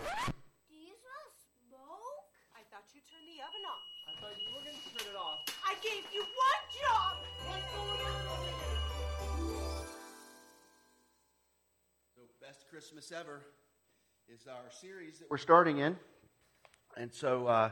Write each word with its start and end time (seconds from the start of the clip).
Do 0.00 0.76
you 0.76 0.96
smell 0.96 1.26
smoke? 1.68 2.24
I 2.56 2.64
thought 2.72 2.88
you 2.94 3.00
turned 3.04 3.28
the 3.28 3.44
oven 3.44 3.64
off. 3.68 3.84
I 4.08 4.12
thought 4.20 4.32
you 4.40 4.48
were 4.56 4.64
going 4.64 4.76
to 4.76 4.88
turn 4.96 5.12
it 5.12 5.18
off. 5.18 5.44
I 5.60 5.74
gave 5.84 6.08
you 6.12 6.20
one 6.24 6.62
job. 6.72 7.20
What's 7.44 7.68
going 7.68 8.00
on 8.08 8.22
over 8.32 8.48
there? 8.48 8.80
So, 12.16 12.20
Best 12.40 12.64
Christmas 12.70 13.12
Ever 13.12 13.42
is 14.32 14.46
our 14.46 14.70
series 14.80 15.18
that 15.18 15.30
we're 15.30 15.36
starting 15.36 15.78
in. 15.78 15.96
And 16.96 17.12
so, 17.12 17.46
uh, 17.46 17.70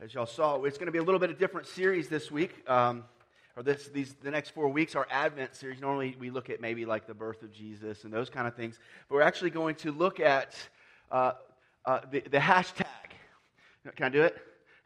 as 0.00 0.12
y'all 0.12 0.26
saw, 0.26 0.60
it's 0.62 0.78
going 0.78 0.86
to 0.86 0.92
be 0.92 0.98
a 0.98 1.02
little 1.04 1.20
bit 1.20 1.30
of 1.30 1.38
different 1.38 1.68
series 1.68 2.08
this 2.08 2.30
week. 2.30 2.68
Um, 2.68 3.04
or 3.56 3.62
this, 3.62 3.86
these, 3.88 4.14
the 4.14 4.30
next 4.30 4.50
four 4.50 4.68
weeks, 4.68 4.96
our 4.96 5.06
Advent 5.10 5.54
series. 5.54 5.80
Normally, 5.80 6.16
we 6.18 6.30
look 6.30 6.50
at 6.50 6.60
maybe 6.60 6.86
like 6.86 7.06
the 7.06 7.14
birth 7.14 7.42
of 7.42 7.52
Jesus 7.52 8.04
and 8.04 8.12
those 8.12 8.30
kind 8.30 8.48
of 8.48 8.56
things. 8.56 8.78
But 9.08 9.16
we're 9.16 9.22
actually 9.22 9.50
going 9.50 9.76
to 9.76 9.92
look 9.92 10.18
at 10.18 10.56
uh, 11.10 11.32
uh, 11.84 12.00
the, 12.10 12.20
the 12.20 12.38
hashtag. 12.38 12.86
Can 13.96 14.06
I 14.06 14.08
do 14.08 14.22
it? 14.22 14.36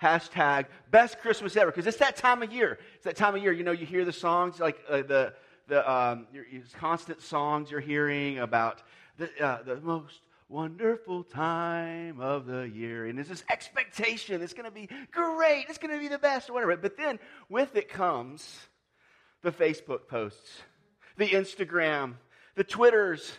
Hashtag 0.03 0.67
best 0.91 1.21
Christmas 1.21 1.57
ever. 1.57 1.71
Because 1.71 1.87
it's 1.87 1.99
that 1.99 2.17
time 2.17 2.43
of 2.43 2.53
year. 2.53 2.79
It's 2.95 3.05
that 3.05 3.17
time 3.17 3.35
of 3.35 3.43
year. 3.43 3.53
You 3.53 3.65
know, 3.65 3.73
you 3.73 3.87
hear 3.87 4.05
the 4.05 4.13
songs, 4.13 4.61
like 4.61 4.79
uh, 4.89 4.99
the, 4.99 5.35
the 5.69 5.91
um, 5.91 6.27
your, 6.33 6.47
your 6.47 6.63
constant 6.79 7.21
songs 7.23 7.71
you're 7.71 7.81
hearing 7.81 8.39
about 8.39 8.83
the, 9.19 9.31
uh, 9.43 9.63
the 9.63 9.81
most 9.81 10.21
wonderful 10.49 11.25
time 11.25 12.21
of 12.21 12.47
the 12.47 12.63
year. 12.63 13.07
And 13.07 13.19
there's 13.19 13.29
this 13.29 13.45
expectation 13.51 14.43
it's 14.43 14.53
going 14.53 14.67
to 14.67 14.71
be 14.71 14.89
great, 15.11 15.67
it's 15.69 15.79
going 15.79 15.95
to 15.95 16.01
be 16.01 16.09
the 16.09 16.19
best, 16.19 16.49
or 16.51 16.55
whatever. 16.55 16.77
But 16.77 16.97
then 16.97 17.19
with 17.49 17.75
it 17.77 17.89
comes 17.89 18.59
the 19.43 19.51
Facebook 19.51 20.09
posts, 20.09 20.63
the 21.17 21.29
Instagram, 21.29 22.15
the 22.55 22.65
Twitters, 22.65 23.33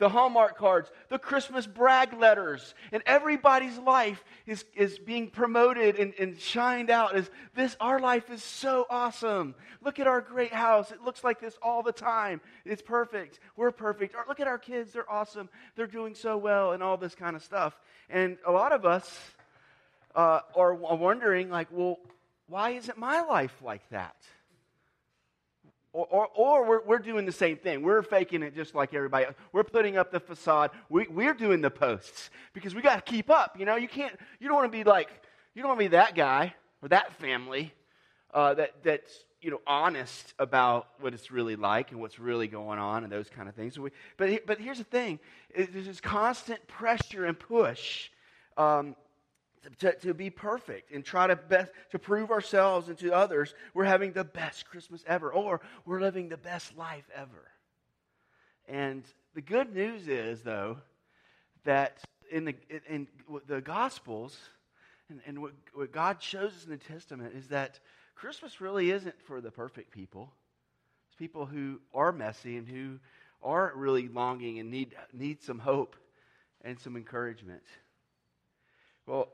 the 0.00 0.08
Hallmark 0.08 0.56
cards, 0.56 0.90
the 1.10 1.18
Christmas 1.18 1.66
brag 1.66 2.14
letters, 2.14 2.74
and 2.90 3.02
everybody's 3.04 3.78
life 3.78 4.24
is, 4.46 4.64
is 4.74 4.98
being 4.98 5.28
promoted 5.28 5.96
and, 5.96 6.14
and 6.18 6.40
shined 6.40 6.88
out 6.88 7.14
as 7.14 7.30
this, 7.54 7.76
our 7.80 8.00
life 8.00 8.30
is 8.30 8.42
so 8.42 8.86
awesome. 8.88 9.54
Look 9.82 10.00
at 10.00 10.06
our 10.06 10.22
great 10.22 10.54
house. 10.54 10.90
It 10.90 11.02
looks 11.02 11.22
like 11.22 11.38
this 11.38 11.56
all 11.62 11.82
the 11.82 11.92
time. 11.92 12.40
It's 12.64 12.80
perfect. 12.80 13.40
We're 13.56 13.72
perfect. 13.72 14.14
Or 14.14 14.24
look 14.26 14.40
at 14.40 14.48
our 14.48 14.58
kids. 14.58 14.92
They're 14.92 15.10
awesome. 15.10 15.50
They're 15.76 15.86
doing 15.86 16.14
so 16.14 16.38
well, 16.38 16.72
and 16.72 16.82
all 16.82 16.96
this 16.96 17.14
kind 17.14 17.36
of 17.36 17.44
stuff. 17.44 17.78
And 18.08 18.38
a 18.46 18.50
lot 18.50 18.72
of 18.72 18.86
us 18.86 19.20
uh, 20.16 20.40
are 20.56 20.74
wondering, 20.74 21.50
like, 21.50 21.68
well, 21.70 21.98
why 22.48 22.70
isn't 22.70 22.96
my 22.96 23.20
life 23.20 23.54
like 23.62 23.86
that? 23.90 24.16
Or, 25.92 26.06
or, 26.06 26.28
or, 26.34 26.66
we're, 26.66 26.82
we're 26.84 26.98
doing 26.98 27.26
the 27.26 27.32
same 27.32 27.56
thing. 27.56 27.82
We're 27.82 28.02
faking 28.02 28.44
it 28.44 28.54
just 28.54 28.76
like 28.76 28.94
everybody 28.94 29.26
else. 29.26 29.34
We're 29.52 29.64
putting 29.64 29.96
up 29.96 30.12
the 30.12 30.20
facade. 30.20 30.70
We, 30.88 31.08
we're 31.08 31.34
doing 31.34 31.60
the 31.60 31.70
posts 31.70 32.30
because 32.52 32.76
we 32.76 32.82
got 32.82 33.04
to 33.04 33.12
keep 33.12 33.28
up. 33.28 33.58
You 33.58 33.64
know, 33.64 33.74
you 33.74 33.88
can't, 33.88 34.14
you 34.38 34.46
don't 34.46 34.56
want 34.56 34.70
to 34.70 34.78
be 34.78 34.84
like, 34.84 35.08
you 35.54 35.62
don't 35.62 35.70
want 35.70 35.80
to 35.80 35.84
be 35.84 35.96
that 35.96 36.14
guy 36.14 36.54
or 36.80 36.88
that 36.90 37.14
family 37.14 37.72
uh, 38.32 38.54
that, 38.54 38.74
that's, 38.84 39.24
you 39.42 39.50
know, 39.50 39.60
honest 39.66 40.32
about 40.38 40.88
what 41.00 41.12
it's 41.12 41.32
really 41.32 41.56
like 41.56 41.90
and 41.90 42.00
what's 42.00 42.20
really 42.20 42.46
going 42.46 42.78
on 42.78 43.02
and 43.02 43.12
those 43.12 43.28
kind 43.28 43.48
of 43.48 43.56
things. 43.56 43.74
So 43.74 43.82
we, 43.82 43.90
but, 44.16 44.46
but 44.46 44.60
here's 44.60 44.78
the 44.78 44.84
thing 44.84 45.18
there's 45.56 45.86
this 45.86 46.00
constant 46.00 46.64
pressure 46.68 47.24
and 47.24 47.36
push 47.36 48.10
um, 48.56 48.94
to, 49.78 49.92
to 49.92 50.14
be 50.14 50.30
perfect 50.30 50.90
and 50.92 51.04
try 51.04 51.26
to 51.26 51.36
best 51.36 51.70
to 51.90 51.98
prove 51.98 52.30
ourselves 52.30 52.88
and 52.88 52.98
to 52.98 53.12
others 53.12 53.54
we're 53.74 53.84
having 53.84 54.12
the 54.12 54.24
best 54.24 54.66
Christmas 54.66 55.04
ever 55.06 55.32
or 55.32 55.60
we're 55.84 56.00
living 56.00 56.28
the 56.28 56.36
best 56.36 56.76
life 56.76 57.08
ever. 57.14 57.50
And 58.68 59.04
the 59.34 59.42
good 59.42 59.74
news 59.74 60.08
is 60.08 60.42
though 60.42 60.78
that 61.64 61.98
in 62.30 62.44
the 62.44 62.54
in 62.88 63.06
the 63.46 63.60
Gospels 63.60 64.38
and, 65.08 65.20
and 65.26 65.42
what, 65.42 65.52
what 65.74 65.92
God 65.92 66.22
shows 66.22 66.52
us 66.52 66.64
in 66.64 66.70
the 66.70 66.76
Testament 66.76 67.34
is 67.36 67.48
that 67.48 67.80
Christmas 68.14 68.60
really 68.60 68.90
isn't 68.90 69.20
for 69.22 69.40
the 69.40 69.50
perfect 69.50 69.90
people. 69.90 70.32
It's 71.08 71.16
people 71.16 71.46
who 71.46 71.80
are 71.92 72.12
messy 72.12 72.56
and 72.56 72.68
who 72.68 72.98
are 73.42 73.72
really 73.74 74.08
longing 74.08 74.58
and 74.58 74.70
need 74.70 74.94
need 75.12 75.42
some 75.42 75.58
hope 75.58 75.96
and 76.62 76.78
some 76.78 76.96
encouragement. 76.96 77.62
Well, 79.06 79.28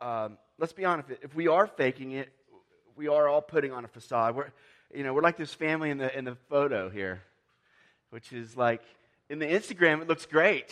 um, 0.00 0.38
let's 0.58 0.72
be 0.72 0.84
honest, 0.84 1.08
if 1.22 1.34
we 1.34 1.48
are 1.48 1.66
faking 1.66 2.12
it, 2.12 2.28
we 2.96 3.08
are 3.08 3.28
all 3.28 3.42
putting 3.42 3.72
on 3.72 3.84
a 3.84 3.88
facade. 3.88 4.36
We're, 4.36 4.52
you 4.94 5.02
know, 5.02 5.12
we're 5.12 5.22
like 5.22 5.36
this 5.36 5.52
family 5.52 5.90
in 5.90 5.98
the, 5.98 6.16
in 6.16 6.24
the 6.24 6.36
photo 6.48 6.88
here, 6.88 7.22
which 8.10 8.32
is 8.32 8.56
like, 8.56 8.82
in 9.28 9.38
the 9.38 9.46
Instagram, 9.46 10.00
it 10.02 10.08
looks 10.08 10.26
great. 10.26 10.70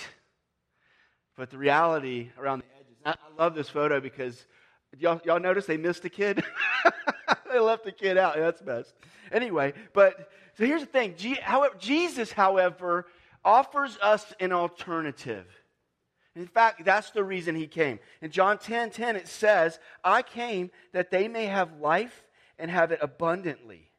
But 1.36 1.50
the 1.50 1.58
reality 1.58 2.30
around 2.38 2.60
the 2.60 2.80
edges, 2.80 2.96
I, 3.04 3.10
I 3.10 3.42
love 3.42 3.54
this 3.54 3.68
photo 3.68 4.00
because 4.00 4.46
y'all, 4.98 5.20
y'all 5.24 5.40
notice 5.40 5.66
they 5.66 5.76
missed 5.76 6.04
a 6.04 6.10
kid? 6.10 6.42
they 7.52 7.58
left 7.58 7.84
the 7.84 7.92
kid 7.92 8.16
out. 8.16 8.36
That's 8.36 8.62
best. 8.62 8.94
Anyway, 9.32 9.72
but 9.92 10.30
so 10.56 10.64
here's 10.64 10.82
the 10.82 10.86
thing. 10.86 11.16
Jesus, 11.78 12.30
however, 12.30 13.06
offers 13.44 13.98
us 14.00 14.32
an 14.38 14.52
alternative. 14.52 15.46
In 16.36 16.46
fact, 16.46 16.84
that's 16.84 17.10
the 17.10 17.22
reason 17.22 17.54
he 17.54 17.66
came. 17.66 18.00
In 18.20 18.30
John 18.30 18.58
10 18.58 18.90
10, 18.90 19.16
it 19.16 19.28
says, 19.28 19.78
I 20.02 20.22
came 20.22 20.70
that 20.92 21.10
they 21.10 21.28
may 21.28 21.46
have 21.46 21.80
life 21.80 22.24
and 22.58 22.70
have 22.70 22.92
it 22.92 22.98
abundantly. 23.00 23.90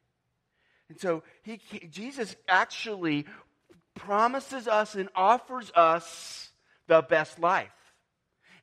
And 0.89 0.99
so 0.99 1.23
he, 1.43 1.59
Jesus 1.89 2.35
actually 2.47 3.25
promises 3.95 4.67
us 4.67 4.95
and 4.95 5.09
offers 5.15 5.71
us 5.75 6.49
the 6.87 7.01
best 7.01 7.39
life. 7.39 7.69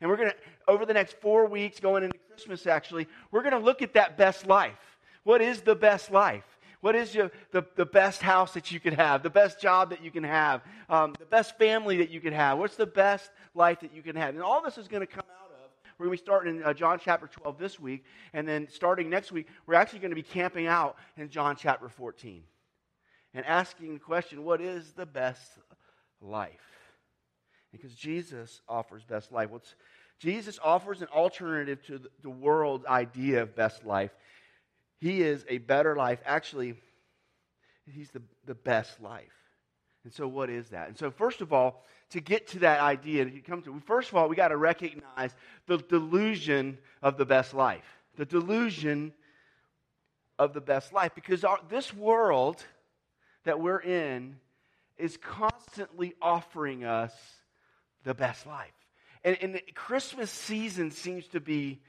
And 0.00 0.11
we're 0.11 0.16
going 0.16 0.31
to, 0.31 0.37
over 0.69 0.84
the 0.84 0.94
next 0.94 1.21
four 1.21 1.47
weeks, 1.47 1.81
going 1.81 2.05
into 2.05 2.19
Christmas 2.28 2.66
actually, 2.66 3.09
we're 3.31 3.43
going 3.43 3.53
to 3.53 3.59
look 3.59 3.82
at 3.82 3.94
that 3.94 4.19
best 4.19 4.47
life. 4.47 4.99
What 5.25 5.41
is 5.41 5.62
the 5.62 5.75
best 5.75 6.11
life? 6.11 6.44
What 6.82 6.97
is 6.97 7.15
your, 7.15 7.31
the, 7.53 7.65
the 7.76 7.87
best 7.87 8.22
house 8.22 8.54
that 8.54 8.72
you 8.72 8.81
could 8.81 8.94
have? 8.94 9.22
The 9.22 9.31
best 9.31 9.60
job 9.60 9.91
that 9.91 10.03
you 10.04 10.10
can 10.10 10.25
have? 10.25 10.62
Um, 10.91 11.15
the 11.16 11.25
best 11.25 11.56
family 11.56 11.98
that 11.98 12.10
you 12.10 12.20
could 12.20 12.32
have? 12.32 12.59
What's 12.59 12.75
the 12.75 12.87
best 12.87 13.31
life 13.54 13.81
that 13.81 13.94
you 13.94 14.03
can 14.03 14.16
have? 14.16 14.34
And 14.34 14.43
all 14.43 14.60
this 14.60 14.76
is 14.78 14.88
going 14.88 15.00
to 15.00 15.06
come 15.06 15.25
out 15.41 15.53
of, 15.53 15.70
we're 15.97 16.06
going 16.06 16.19
to 16.19 16.20
be 16.20 16.26
starting 16.26 16.56
in 16.56 16.65
uh, 16.65 16.75
John 16.75 16.98
chapter 17.03 17.28
12 17.28 17.56
this 17.56 17.78
week. 17.78 18.04
And 18.32 18.48
then 18.48 18.66
starting 18.69 19.09
next 19.09 19.31
week, 19.31 19.47
we're 19.65 19.76
actually 19.76 20.00
going 20.00 20.10
to 20.10 20.16
be 20.16 20.25
camping 20.25 20.66
out 20.66 20.97
in 21.16 21.31
John 21.31 21.54
chapter 21.54 21.88
14 21.88 22.43
and 23.32 23.47
asking 23.47 23.94
the 23.94 24.00
question, 24.00 24.43
what 24.43 24.60
is 24.60 24.91
the 24.93 25.06
best 25.06 25.53
life? 26.20 26.50
Because 27.70 27.94
Jesus 27.94 28.60
offers 28.69 29.04
best 29.04 29.31
life. 29.31 29.50
Jesus 30.19 30.59
offers 30.62 31.00
an 31.00 31.09
alternative 31.14 31.81
to 31.87 32.00
the 32.22 32.31
world's 32.31 32.87
idea 32.87 33.43
of 33.43 33.54
best 33.54 33.84
life. 33.84 34.10
He 35.03 35.21
is 35.21 35.45
a 35.49 35.59
better 35.59 35.97
life. 35.97 36.21
Actually, 36.25 36.77
he's 37.93 38.11
the, 38.11 38.23
the 38.47 38.55
best 38.55 39.01
life. 39.03 39.35
And 40.05 40.13
so, 40.13 40.29
what 40.29 40.49
is 40.49 40.69
that? 40.69 40.87
And 40.87 40.97
so, 40.97 41.11
first 41.11 41.41
of 41.41 41.53
all, 41.53 41.85
to 42.11 42.21
get 42.21 42.47
to 42.51 42.61
that 42.61 42.79
idea, 42.79 43.25
to 43.25 43.41
come 43.41 43.62
to, 43.62 43.83
first 43.85 44.11
of 44.11 44.15
all, 44.15 44.29
we 44.29 44.37
got 44.37 44.49
to 44.49 44.57
recognize 44.57 45.35
the 45.67 45.79
delusion 45.79 46.79
of 47.03 47.17
the 47.17 47.25
best 47.25 47.53
life. 47.53 47.83
The 48.15 48.25
delusion 48.25 49.12
of 50.39 50.55
the 50.55 50.61
best 50.61 50.93
life. 50.93 51.17
Because 51.17 51.43
our, 51.43 51.59
this 51.69 51.93
world 51.93 52.65
that 53.43 53.59
we're 53.59 53.81
in 53.81 54.37
is 54.99 55.17
constantly 55.17 56.15
offering 56.23 56.85
us 56.85 57.12
the 58.05 58.15
best 58.15 58.47
life. 58.47 58.71
And, 59.25 59.37
and 59.43 59.53
the 59.53 59.65
Christmas 59.75 60.31
season 60.31 60.93
seems 60.93 61.26
to 61.29 61.41
be 61.41 61.81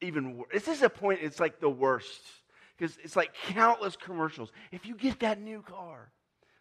even 0.00 0.38
worse. 0.38 0.48
This 0.52 0.68
is 0.68 0.82
a 0.82 0.88
point, 0.88 1.20
it's 1.22 1.40
like 1.40 1.60
the 1.60 1.68
worst. 1.68 2.22
Because 2.80 2.96
it's 3.04 3.14
like 3.14 3.34
countless 3.48 3.94
commercials. 3.94 4.50
If 4.72 4.86
you 4.86 4.94
get 4.94 5.20
that 5.20 5.38
new 5.38 5.60
car, 5.60 6.10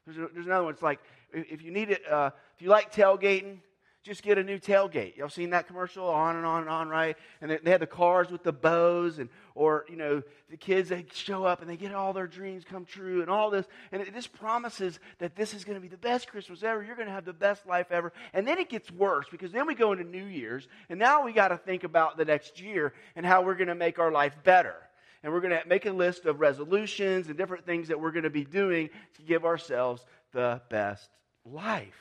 there's, 0.05 0.17
a, 0.17 0.27
there's 0.33 0.47
another 0.47 0.65
one. 0.65 0.73
It's 0.73 0.83
like, 0.83 0.99
if 1.31 1.61
you 1.61 1.71
need 1.71 1.91
it, 1.91 2.01
uh, 2.11 2.31
if 2.57 2.61
you 2.61 2.67
like 2.67 2.93
tailgating, 2.93 3.59
just 4.03 4.21
get 4.21 4.37
a 4.37 4.43
new 4.43 4.59
tailgate. 4.59 5.15
Y'all 5.15 5.29
seen 5.29 5.51
that 5.51 5.67
commercial? 5.67 6.05
On 6.09 6.35
and 6.35 6.45
on 6.45 6.61
and 6.61 6.69
on, 6.69 6.89
right? 6.89 7.15
And 7.39 7.51
they, 7.51 7.57
they 7.57 7.71
had 7.71 7.79
the 7.79 7.87
cars 7.87 8.31
with 8.31 8.43
the 8.43 8.51
bows, 8.51 9.19
and 9.19 9.29
or 9.55 9.85
you 9.87 9.95
know 9.95 10.21
the 10.49 10.57
kids 10.57 10.89
they 10.89 11.05
show 11.13 11.45
up 11.45 11.61
and 11.61 11.69
they 11.69 11.77
get 11.77 11.93
all 11.93 12.11
their 12.11 12.27
dreams 12.27 12.65
come 12.65 12.83
true, 12.83 13.21
and 13.21 13.29
all 13.29 13.49
this. 13.49 13.65
And 13.93 14.01
it, 14.01 14.13
this 14.13 14.27
promises 14.27 14.99
that 15.19 15.37
this 15.37 15.53
is 15.53 15.63
going 15.63 15.75
to 15.75 15.81
be 15.81 15.87
the 15.87 15.97
best 15.97 16.27
Christmas 16.27 16.63
ever. 16.63 16.83
You're 16.83 16.95
going 16.95 17.07
to 17.07 17.13
have 17.13 17.25
the 17.25 17.31
best 17.31 17.65
life 17.65 17.91
ever. 17.91 18.11
And 18.33 18.45
then 18.45 18.57
it 18.57 18.67
gets 18.67 18.91
worse 18.91 19.27
because 19.31 19.53
then 19.53 19.67
we 19.67 19.75
go 19.75 19.93
into 19.93 20.03
New 20.03 20.25
Year's, 20.25 20.67
and 20.89 20.99
now 20.99 21.23
we 21.23 21.31
got 21.31 21.49
to 21.49 21.57
think 21.57 21.85
about 21.85 22.17
the 22.17 22.25
next 22.25 22.59
year 22.59 22.93
and 23.15 23.25
how 23.25 23.41
we're 23.41 23.55
going 23.55 23.67
to 23.67 23.75
make 23.75 23.99
our 23.99 24.11
life 24.11 24.35
better. 24.43 24.75
And 25.23 25.33
we're 25.33 25.41
going 25.41 25.59
to 25.59 25.67
make 25.67 25.85
a 25.85 25.91
list 25.91 26.25
of 26.25 26.39
resolutions 26.39 27.27
and 27.27 27.37
different 27.37 27.65
things 27.65 27.89
that 27.89 27.99
we're 27.99 28.11
going 28.11 28.23
to 28.23 28.29
be 28.29 28.45
doing 28.45 28.89
to 29.15 29.21
give 29.21 29.45
ourselves 29.45 30.05
the 30.31 30.61
best 30.69 31.09
life. 31.45 31.99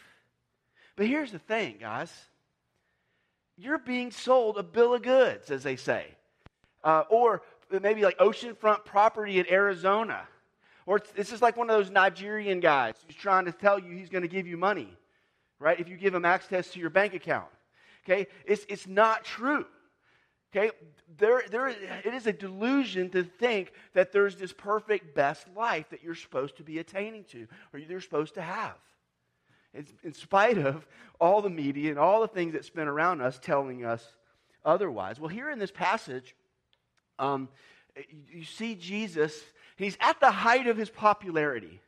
But 0.97 1.07
here's 1.07 1.33
the 1.33 1.39
thing, 1.39 1.77
guys. 1.81 2.13
You're 3.57 3.79
being 3.79 4.13
sold 4.13 4.57
a 4.57 4.63
bill 4.63 4.95
of 4.95 5.03
goods, 5.03 5.51
as 5.51 5.65
they 5.65 5.77
say. 5.77 6.07
Uh, 6.85 7.05
or 7.11 7.43
maybe 7.83 8.03
like 8.03 8.19
oceanfront 8.19 8.85
property 8.85 9.41
in 9.41 9.51
Arizona. 9.51 10.21
Or 10.87 11.01
this 11.17 11.33
is 11.33 11.43
like 11.43 11.57
one 11.57 11.69
of 11.69 11.77
those 11.77 11.91
Nigerian 11.91 12.61
guys 12.61 12.95
who's 13.07 13.17
trying 13.17 13.45
to 13.45 13.53
tell 13.53 13.79
you 13.79 13.91
he's 13.91 14.09
going 14.09 14.23
to 14.23 14.29
give 14.29 14.47
you 14.47 14.57
money, 14.57 14.89
right? 15.59 15.79
If 15.79 15.89
you 15.89 15.97
give 15.97 16.15
him 16.15 16.25
access 16.25 16.71
to 16.71 16.81
your 16.81 16.91
bank 16.91 17.15
account. 17.15 17.49
Okay? 18.05 18.27
It's, 18.47 18.65
it's 18.69 18.87
not 18.87 19.25
true. 19.25 19.67
Okay? 20.55 20.71
There, 21.19 21.43
there, 21.51 21.69
it 21.69 22.15
is 22.15 22.27
a 22.27 22.33
delusion 22.33 23.11
to 23.11 23.25
think 23.25 23.73
that 23.95 24.13
there's 24.13 24.37
this 24.37 24.53
perfect 24.53 25.15
best 25.15 25.47
life 25.57 25.91
that 25.91 26.03
you're 26.03 26.15
supposed 26.15 26.57
to 26.57 26.63
be 26.63 26.79
attaining 26.79 27.25
to 27.25 27.47
or 27.73 27.79
you're 27.79 28.01
supposed 28.01 28.35
to 28.35 28.43
have. 28.43 28.77
It's, 29.75 29.93
in 30.03 30.15
spite 30.15 30.59
of 30.59 30.87
all 31.21 31.43
the 31.43 31.51
media 31.51 31.91
and 31.91 31.99
all 31.99 32.23
the 32.23 32.29
things 32.29 32.55
that 32.55 32.65
spin 32.65 32.89
around 32.89 33.21
us 33.21 33.39
telling 33.39 33.85
us 33.85 34.05
otherwise. 34.65 35.21
Well, 35.21 35.29
here 35.29 35.51
in 35.51 35.59
this 35.59 35.71
passage, 35.71 36.35
um, 37.19 37.49
you 38.31 38.45
see 38.45 38.75
Jesus, 38.75 39.39
he's 39.77 39.97
at 40.01 40.21
the 40.21 40.31
height 40.31 40.67
of 40.67 40.77
his 40.77 40.89
popularity. 40.89 41.81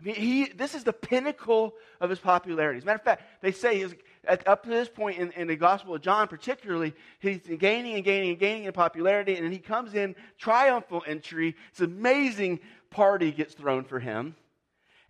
I 0.00 0.04
mean, 0.04 0.14
he, 0.14 0.46
this 0.46 0.74
is 0.74 0.84
the 0.84 0.92
pinnacle 0.92 1.74
of 2.00 2.10
his 2.10 2.18
popularity. 2.18 2.78
As 2.78 2.84
a 2.84 2.86
matter 2.86 2.98
of 2.98 3.04
fact, 3.04 3.22
they 3.42 3.52
say 3.52 3.78
his, 3.78 3.94
at, 4.24 4.46
up 4.46 4.64
to 4.64 4.70
this 4.70 4.88
point 4.88 5.18
in, 5.18 5.32
in, 5.32 5.48
the 5.48 5.56
Gospel 5.56 5.94
of 5.94 6.02
John, 6.02 6.28
particularly, 6.28 6.94
he's 7.20 7.40
gaining 7.58 7.94
and 7.94 8.04
gaining 8.04 8.30
and 8.30 8.38
gaining 8.38 8.64
in 8.64 8.72
popularity, 8.72 9.36
and 9.36 9.52
he 9.52 9.58
comes 9.58 9.94
in 9.94 10.14
triumphal 10.38 11.02
entry. 11.06 11.56
It's 11.70 11.80
amazing 11.80 12.60
party 12.90 13.32
gets 13.32 13.54
thrown 13.54 13.84
for 13.84 13.98
him, 13.98 14.34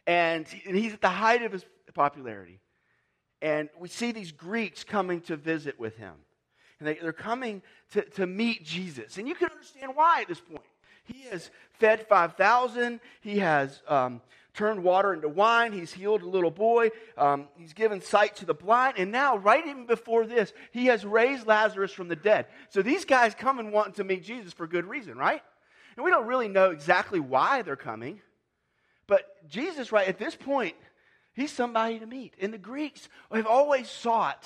and, 0.06 0.46
and 0.66 0.76
he's 0.76 0.92
at 0.92 1.00
the 1.00 1.08
height 1.08 1.42
of 1.42 1.52
his 1.52 1.64
popularity. 1.94 2.60
And 3.42 3.68
we 3.78 3.88
see 3.88 4.12
these 4.12 4.32
Greeks 4.32 4.84
coming 4.84 5.20
to 5.22 5.36
visit 5.36 5.80
with 5.80 5.96
him. 5.96 6.12
And 6.78 6.88
they, 6.88 6.94
they're 6.94 7.12
coming 7.12 7.62
to, 7.92 8.02
to 8.02 8.26
meet 8.26 8.64
Jesus. 8.64 9.18
And 9.18 9.26
you 9.26 9.34
can 9.34 9.50
understand 9.50 9.92
why 9.94 10.22
at 10.22 10.28
this 10.28 10.40
point. 10.40 10.62
He 11.04 11.22
has 11.30 11.50
fed 11.78 12.06
5,000. 12.06 13.00
He 13.20 13.38
has 13.38 13.82
um, 13.88 14.20
turned 14.54 14.82
water 14.82 15.12
into 15.12 15.28
wine. 15.28 15.72
He's 15.72 15.92
healed 15.92 16.22
a 16.22 16.28
little 16.28 16.50
boy. 16.50 16.90
Um, 17.16 17.48
he's 17.56 17.72
given 17.72 18.00
sight 18.00 18.36
to 18.36 18.46
the 18.46 18.54
blind. 18.54 18.94
And 18.98 19.12
now, 19.12 19.36
right 19.36 19.66
even 19.66 19.86
before 19.86 20.26
this, 20.26 20.52
he 20.72 20.86
has 20.86 21.04
raised 21.04 21.46
Lazarus 21.46 21.92
from 21.92 22.08
the 22.08 22.16
dead. 22.16 22.46
So 22.70 22.82
these 22.82 23.04
guys 23.04 23.34
come 23.34 23.58
and 23.58 23.72
want 23.72 23.96
to 23.96 24.04
meet 24.04 24.24
Jesus 24.24 24.52
for 24.52 24.66
good 24.66 24.86
reason, 24.86 25.16
right? 25.16 25.42
And 25.96 26.04
we 26.04 26.10
don't 26.10 26.26
really 26.26 26.48
know 26.48 26.70
exactly 26.70 27.20
why 27.20 27.62
they're 27.62 27.76
coming. 27.76 28.20
But 29.06 29.48
Jesus, 29.48 29.92
right 29.92 30.08
at 30.08 30.18
this 30.18 30.36
point, 30.36 30.76
he's 31.34 31.52
somebody 31.52 31.98
to 31.98 32.06
meet. 32.06 32.34
And 32.40 32.52
the 32.52 32.58
Greeks 32.58 33.08
have 33.32 33.46
always 33.46 33.88
sought 33.88 34.44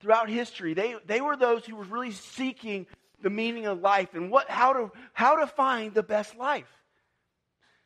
throughout 0.00 0.30
history, 0.30 0.74
they, 0.74 0.94
they 1.06 1.20
were 1.20 1.36
those 1.36 1.64
who 1.66 1.76
were 1.76 1.84
really 1.84 2.12
seeking 2.12 2.86
the 3.22 3.30
meaning 3.30 3.66
of 3.66 3.80
life 3.80 4.14
and 4.14 4.30
what, 4.30 4.48
how, 4.48 4.72
to, 4.72 4.90
how 5.12 5.36
to 5.36 5.46
find 5.46 5.92
the 5.92 6.02
best 6.02 6.36
life. 6.36 6.79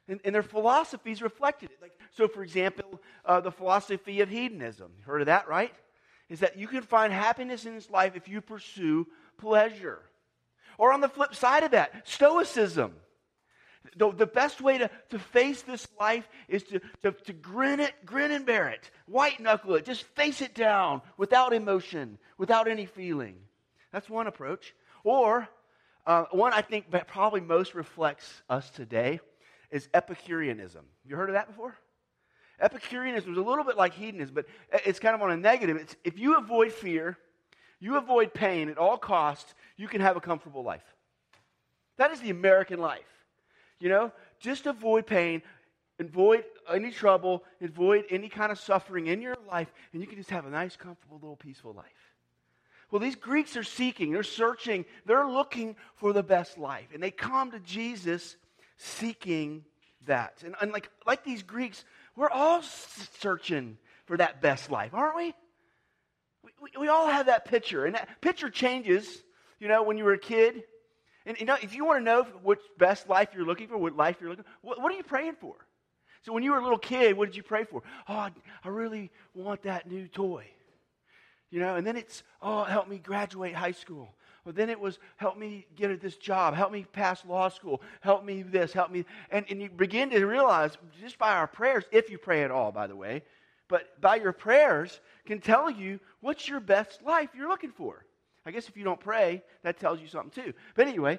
And, 0.08 0.20
and 0.24 0.34
their 0.34 0.42
philosophies 0.42 1.22
reflected 1.22 1.70
it. 1.70 1.78
Like, 1.80 1.98
so, 2.10 2.28
for 2.28 2.42
example, 2.42 3.00
uh, 3.24 3.40
the 3.40 3.50
philosophy 3.50 4.20
of 4.20 4.28
hedonism. 4.28 4.92
You 4.98 5.04
heard 5.04 5.22
of 5.22 5.26
that, 5.26 5.48
right? 5.48 5.72
Is 6.28 6.40
that 6.40 6.58
you 6.58 6.66
can 6.66 6.82
find 6.82 7.12
happiness 7.12 7.64
in 7.64 7.74
this 7.74 7.90
life 7.90 8.14
if 8.14 8.28
you 8.28 8.40
pursue 8.40 9.06
pleasure. 9.38 10.00
Or 10.78 10.92
on 10.92 11.00
the 11.00 11.08
flip 11.08 11.34
side 11.34 11.62
of 11.62 11.70
that, 11.70 12.06
Stoicism. 12.06 12.94
The, 13.96 14.10
the 14.12 14.26
best 14.26 14.62
way 14.62 14.78
to, 14.78 14.90
to 15.10 15.18
face 15.18 15.60
this 15.62 15.86
life 16.00 16.26
is 16.48 16.62
to, 16.64 16.80
to, 17.02 17.12
to 17.12 17.32
grin 17.34 17.80
it, 17.80 17.92
grin 18.06 18.30
and 18.30 18.46
bear 18.46 18.68
it, 18.68 18.90
white 19.06 19.40
knuckle 19.40 19.74
it, 19.74 19.84
just 19.84 20.04
face 20.04 20.40
it 20.40 20.54
down 20.54 21.02
without 21.18 21.52
emotion, 21.52 22.18
without 22.38 22.66
any 22.66 22.86
feeling. 22.86 23.36
That's 23.92 24.08
one 24.08 24.26
approach. 24.26 24.74
Or 25.04 25.46
uh, 26.06 26.24
one 26.30 26.54
I 26.54 26.62
think 26.62 26.92
that 26.92 27.08
probably 27.08 27.42
most 27.42 27.74
reflects 27.74 28.42
us 28.48 28.70
today 28.70 29.20
is 29.74 29.88
Epicureanism. 29.92 30.84
You 31.04 31.16
heard 31.16 31.28
of 31.28 31.34
that 31.34 31.48
before? 31.48 31.76
Epicureanism 32.60 33.32
is 33.32 33.38
a 33.38 33.42
little 33.42 33.64
bit 33.64 33.76
like 33.76 33.92
hedonism, 33.92 34.32
but 34.32 34.46
it's 34.86 35.00
kind 35.00 35.16
of 35.16 35.20
on 35.20 35.32
a 35.32 35.36
negative. 35.36 35.76
It's 35.76 35.96
if 36.04 36.16
you 36.16 36.38
avoid 36.38 36.72
fear, 36.72 37.18
you 37.80 37.96
avoid 37.96 38.32
pain 38.32 38.68
at 38.68 38.78
all 38.78 38.96
costs, 38.96 39.52
you 39.76 39.88
can 39.88 40.00
have 40.00 40.16
a 40.16 40.20
comfortable 40.20 40.62
life. 40.62 40.84
That 41.96 42.12
is 42.12 42.20
the 42.20 42.30
American 42.30 42.78
life. 42.78 43.00
You 43.80 43.88
know, 43.88 44.12
just 44.38 44.66
avoid 44.66 45.08
pain, 45.08 45.42
avoid 45.98 46.44
any 46.72 46.92
trouble, 46.92 47.42
avoid 47.60 48.04
any 48.10 48.28
kind 48.28 48.52
of 48.52 48.60
suffering 48.60 49.08
in 49.08 49.20
your 49.20 49.36
life, 49.50 49.72
and 49.92 50.00
you 50.00 50.06
can 50.06 50.18
just 50.18 50.30
have 50.30 50.46
a 50.46 50.50
nice, 50.50 50.76
comfortable, 50.76 51.18
little 51.20 51.36
peaceful 51.36 51.72
life. 51.72 51.84
Well, 52.92 53.00
these 53.00 53.16
Greeks 53.16 53.56
are 53.56 53.64
seeking, 53.64 54.12
they're 54.12 54.22
searching, 54.22 54.84
they're 55.04 55.26
looking 55.26 55.74
for 55.96 56.12
the 56.12 56.22
best 56.22 56.58
life. 56.58 56.86
And 56.94 57.02
they 57.02 57.10
come 57.10 57.50
to 57.50 57.58
Jesus 57.58 58.36
seeking 58.76 59.64
that. 60.06 60.42
And, 60.44 60.54
and 60.60 60.72
like, 60.72 60.90
like 61.06 61.24
these 61.24 61.42
Greeks, 61.42 61.84
we're 62.16 62.30
all 62.30 62.62
searching 63.20 63.78
for 64.06 64.16
that 64.16 64.40
best 64.40 64.70
life, 64.70 64.94
aren't 64.94 65.16
we? 65.16 65.34
We, 66.42 66.50
we? 66.62 66.80
we 66.82 66.88
all 66.88 67.06
have 67.06 67.26
that 67.26 67.44
picture. 67.46 67.86
And 67.86 67.94
that 67.94 68.20
picture 68.20 68.50
changes, 68.50 69.22
you 69.58 69.68
know, 69.68 69.82
when 69.82 69.98
you 69.98 70.04
were 70.04 70.12
a 70.12 70.18
kid. 70.18 70.64
And 71.26 71.38
you 71.38 71.46
know, 71.46 71.56
if 71.62 71.74
you 71.74 71.84
want 71.84 72.00
to 72.00 72.04
know 72.04 72.24
which 72.42 72.60
best 72.78 73.08
life 73.08 73.30
you're 73.34 73.46
looking 73.46 73.68
for, 73.68 73.78
what 73.78 73.96
life 73.96 74.16
you're 74.20 74.30
looking 74.30 74.44
for, 74.44 74.50
what, 74.60 74.80
what 74.80 74.92
are 74.92 74.96
you 74.96 75.02
praying 75.02 75.36
for? 75.40 75.54
So 76.22 76.32
when 76.32 76.42
you 76.42 76.52
were 76.52 76.58
a 76.58 76.62
little 76.62 76.78
kid, 76.78 77.16
what 77.16 77.26
did 77.26 77.36
you 77.36 77.42
pray 77.42 77.64
for? 77.64 77.82
Oh, 78.08 78.28
I 78.64 78.68
really 78.68 79.10
want 79.34 79.62
that 79.62 79.90
new 79.90 80.08
toy. 80.08 80.46
You 81.50 81.60
know, 81.60 81.76
and 81.76 81.86
then 81.86 81.96
it's, 81.96 82.22
oh, 82.42 82.64
help 82.64 82.88
me 82.88 82.98
graduate 82.98 83.54
high 83.54 83.72
school. 83.72 84.14
Well, 84.44 84.52
then 84.52 84.68
it 84.68 84.78
was, 84.78 84.98
help 85.16 85.38
me 85.38 85.66
get 85.74 86.00
this 86.02 86.16
job, 86.16 86.54
help 86.54 86.70
me 86.70 86.84
pass 86.92 87.24
law 87.24 87.48
school, 87.48 87.80
help 88.00 88.24
me 88.24 88.42
this, 88.42 88.72
help 88.72 88.90
me. 88.90 89.06
And, 89.30 89.46
and 89.48 89.60
you 89.60 89.70
begin 89.70 90.10
to 90.10 90.26
realize 90.26 90.76
just 91.00 91.18
by 91.18 91.32
our 91.32 91.46
prayers, 91.46 91.84
if 91.90 92.10
you 92.10 92.18
pray 92.18 92.42
at 92.44 92.50
all, 92.50 92.70
by 92.70 92.86
the 92.86 92.96
way, 92.96 93.22
but 93.68 93.98
by 94.02 94.16
your 94.16 94.32
prayers 94.32 95.00
can 95.24 95.40
tell 95.40 95.70
you 95.70 95.98
what's 96.20 96.46
your 96.46 96.60
best 96.60 97.02
life 97.02 97.30
you're 97.34 97.48
looking 97.48 97.72
for. 97.72 98.04
I 98.44 98.50
guess 98.50 98.68
if 98.68 98.76
you 98.76 98.84
don't 98.84 99.00
pray, 99.00 99.42
that 99.62 99.80
tells 99.80 100.00
you 100.00 100.08
something 100.08 100.44
too. 100.44 100.52
But 100.74 100.88
anyway, 100.88 101.18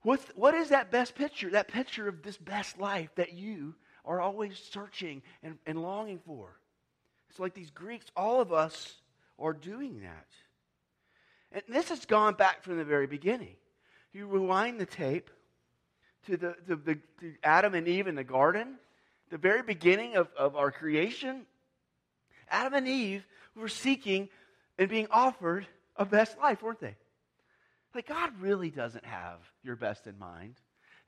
what's, 0.00 0.24
what 0.34 0.54
is 0.54 0.70
that 0.70 0.90
best 0.90 1.14
picture? 1.14 1.50
That 1.50 1.68
picture 1.68 2.08
of 2.08 2.22
this 2.22 2.38
best 2.38 2.80
life 2.80 3.10
that 3.16 3.34
you 3.34 3.74
are 4.06 4.20
always 4.20 4.58
searching 4.72 5.20
and, 5.42 5.58
and 5.66 5.82
longing 5.82 6.20
for. 6.24 6.56
It's 7.28 7.38
like 7.38 7.52
these 7.52 7.70
Greeks, 7.70 8.06
all 8.16 8.40
of 8.40 8.52
us 8.52 8.94
are 9.38 9.52
doing 9.52 10.00
that. 10.00 10.26
And 11.52 11.62
this 11.68 11.88
has 11.90 12.04
gone 12.06 12.34
back 12.34 12.62
from 12.62 12.78
the 12.78 12.84
very 12.84 13.06
beginning. 13.06 13.56
You 14.12 14.26
rewind 14.26 14.80
the 14.80 14.86
tape 14.86 15.30
to, 16.26 16.36
the, 16.36 16.56
the, 16.66 16.76
the 16.76 16.94
to 17.20 17.34
Adam 17.42 17.74
and 17.74 17.86
Eve 17.86 18.06
in 18.06 18.14
the 18.14 18.24
garden, 18.24 18.76
the 19.30 19.38
very 19.38 19.62
beginning 19.62 20.16
of, 20.16 20.28
of 20.36 20.56
our 20.56 20.70
creation. 20.70 21.42
Adam 22.50 22.74
and 22.74 22.88
Eve 22.88 23.26
were 23.54 23.68
seeking 23.68 24.28
and 24.78 24.88
being 24.88 25.06
offered 25.10 25.66
a 25.96 26.04
best 26.04 26.38
life, 26.38 26.62
weren't 26.62 26.80
they? 26.80 26.96
Like, 27.94 28.06
God 28.06 28.32
really 28.40 28.70
doesn't 28.70 29.04
have 29.04 29.38
your 29.62 29.76
best 29.76 30.06
in 30.06 30.18
mind. 30.18 30.54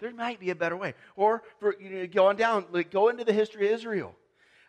There 0.00 0.12
might 0.12 0.40
be 0.40 0.50
a 0.50 0.54
better 0.54 0.76
way. 0.76 0.94
Or 1.16 1.42
for 1.60 1.74
you 1.80 1.90
know, 1.90 2.06
going 2.06 2.36
down, 2.36 2.66
like 2.72 2.90
go 2.90 3.08
into 3.08 3.24
the 3.24 3.32
history 3.32 3.66
of 3.68 3.72
Israel. 3.72 4.14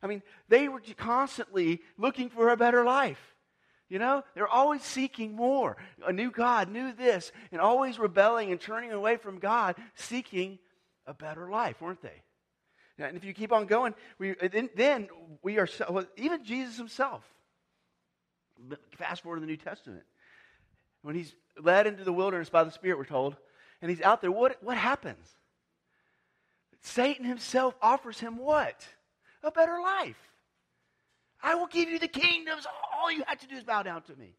I 0.02 0.08
mean, 0.08 0.22
they 0.48 0.70
were 0.70 0.82
constantly 0.96 1.82
looking 1.98 2.30
for 2.30 2.50
a 2.50 2.58
better 2.58 2.86
life. 2.86 3.35
You 3.90 4.00
know, 4.00 4.24
they're 4.34 4.48
always 4.48 4.82
seeking 4.82 5.36
more. 5.36 5.78
A 6.06 6.12
new 6.12 6.32
God, 6.32 6.70
new 6.72 6.92
this, 6.92 7.32
and 7.52 7.62
always 7.62 8.00
rebelling 8.00 8.52
and 8.52 8.60
turning 8.60 8.92
away 8.92 9.18
from 9.18 9.40
God, 9.40 9.76
seeking 9.94 10.58
a 11.06 11.14
better 11.14 11.50
life, 11.50 11.82
weren't 11.82 12.02
they? 12.02 12.24
And 12.98 13.18
if 13.18 13.24
you 13.26 13.34
keep 13.34 13.52
on 13.52 13.66
going, 13.66 13.94
we, 14.18 14.36
then, 14.76 15.10
we 15.44 15.60
are, 15.60 15.68
well, 15.90 16.06
even 16.16 16.44
Jesus 16.44 16.78
himself, 16.78 17.24
fast 18.98 19.22
forward 19.22 19.38
to 19.38 19.42
the 19.42 19.48
New 19.48 19.58
Testament, 19.58 20.04
when 21.02 21.14
he's 21.14 21.36
led 21.62 21.88
into 21.88 22.04
the 22.04 22.14
wilderness 22.14 22.50
by 22.50 22.64
the 22.64 22.72
Spirit, 22.72 22.98
we're 22.98 23.06
told, 23.06 23.36
and 23.82 23.92
he's 23.92 24.02
out 24.02 24.22
there, 24.22 24.32
what, 24.32 24.64
what 24.64 24.78
happens? 24.78 25.28
Satan 26.82 27.26
himself 27.26 27.76
offers 27.82 28.20
him 28.20 28.38
what? 28.38 28.88
A 29.44 29.52
better 29.52 29.80
life. 29.82 30.18
I 31.42 31.56
will 31.56 31.68
give 31.68 31.90
you 31.90 32.00
the 32.00 32.08
kingdoms. 32.08 32.66
All 32.98 33.12
you 33.12 33.24
have 33.28 33.40
to 33.40 33.48
do 33.48 33.56
is 33.56 33.64
bow 33.64 33.84
down 33.84 34.02
to 34.04 34.16
me. 34.16 34.36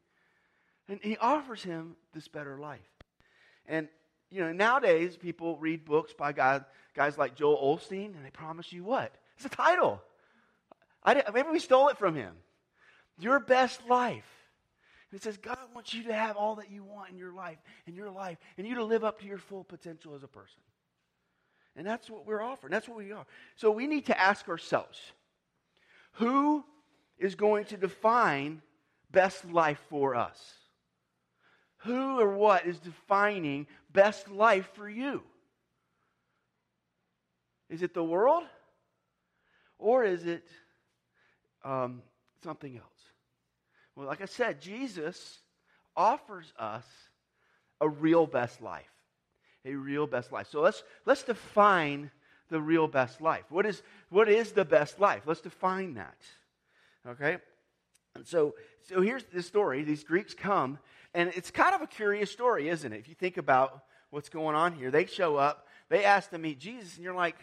And 0.88 1.00
he 1.02 1.16
offers 1.16 1.62
him 1.62 1.96
this 2.14 2.28
better 2.28 2.58
life. 2.58 2.80
And, 3.66 3.88
you 4.30 4.40
know, 4.40 4.52
nowadays 4.52 5.16
people 5.16 5.56
read 5.58 5.84
books 5.84 6.12
by 6.12 6.32
guys, 6.32 6.62
guys 6.94 7.18
like 7.18 7.34
Joel 7.34 7.76
Osteen, 7.76 8.14
and 8.16 8.24
they 8.24 8.30
promise 8.30 8.72
you 8.72 8.84
what? 8.84 9.14
It's 9.36 9.44
a 9.44 9.48
title. 9.50 10.00
I 11.04 11.22
maybe 11.32 11.48
we 11.50 11.58
stole 11.58 11.88
it 11.88 11.98
from 11.98 12.14
him. 12.14 12.34
Your 13.18 13.38
best 13.38 13.80
life. 13.88 14.28
And 15.10 15.20
it 15.20 15.22
says 15.22 15.36
God 15.36 15.58
wants 15.74 15.94
you 15.94 16.04
to 16.04 16.14
have 16.14 16.36
all 16.36 16.56
that 16.56 16.70
you 16.70 16.82
want 16.82 17.10
in 17.10 17.16
your 17.16 17.32
life, 17.32 17.58
in 17.86 17.94
your 17.94 18.10
life, 18.10 18.38
and 18.58 18.66
you 18.66 18.74
to 18.76 18.84
live 18.84 19.04
up 19.04 19.20
to 19.20 19.26
your 19.26 19.38
full 19.38 19.64
potential 19.64 20.14
as 20.14 20.22
a 20.22 20.28
person. 20.28 20.60
And 21.76 21.86
that's 21.86 22.08
what 22.10 22.26
we're 22.26 22.42
offering. 22.42 22.70
That's 22.70 22.88
what 22.88 22.98
we 22.98 23.12
are. 23.12 23.26
So 23.56 23.70
we 23.70 23.86
need 23.86 24.06
to 24.06 24.18
ask 24.18 24.48
ourselves 24.48 24.98
who 26.12 26.64
is 27.18 27.34
going 27.34 27.64
to 27.66 27.76
define 27.76 28.62
best 29.10 29.44
life 29.50 29.80
for 29.88 30.14
us? 30.14 30.38
Who 31.78 32.20
or 32.20 32.36
what 32.36 32.66
is 32.66 32.78
defining 32.78 33.66
best 33.92 34.30
life 34.30 34.68
for 34.74 34.88
you? 34.88 35.22
Is 37.68 37.82
it 37.82 37.94
the 37.94 38.04
world? 38.04 38.44
Or 39.78 40.04
is 40.04 40.26
it 40.26 40.46
um, 41.64 42.02
something 42.42 42.76
else? 42.76 42.84
Well, 43.94 44.06
like 44.06 44.22
I 44.22 44.26
said, 44.26 44.60
Jesus 44.60 45.38
offers 45.96 46.52
us 46.58 46.84
a 47.80 47.88
real 47.88 48.26
best 48.26 48.62
life. 48.62 48.84
A 49.64 49.74
real 49.74 50.06
best 50.06 50.32
life. 50.32 50.48
So 50.50 50.60
let's 50.60 50.84
let's 51.06 51.24
define 51.24 52.10
the 52.50 52.60
real 52.60 52.86
best 52.86 53.20
life. 53.20 53.44
What 53.48 53.66
is 53.66 53.82
what 54.10 54.28
is 54.28 54.52
the 54.52 54.64
best 54.64 55.00
life? 55.00 55.22
Let's 55.26 55.40
define 55.40 55.94
that. 55.94 56.18
Okay? 57.06 57.38
And 58.14 58.26
so 58.26 58.54
so 58.82 59.00
here's 59.00 59.24
the 59.24 59.42
story. 59.42 59.82
These 59.82 60.04
Greeks 60.04 60.34
come, 60.34 60.78
and 61.14 61.30
it's 61.34 61.50
kind 61.50 61.74
of 61.74 61.82
a 61.82 61.86
curious 61.86 62.30
story, 62.30 62.68
isn't 62.68 62.92
it? 62.92 62.98
If 62.98 63.08
you 63.08 63.14
think 63.14 63.36
about 63.36 63.82
what's 64.10 64.28
going 64.28 64.54
on 64.54 64.72
here. 64.72 64.90
They 64.90 65.06
show 65.06 65.36
up, 65.36 65.66
they 65.88 66.04
ask 66.04 66.30
to 66.30 66.38
meet 66.38 66.58
Jesus, 66.58 66.94
and 66.96 67.04
you're 67.04 67.14
like, 67.14 67.36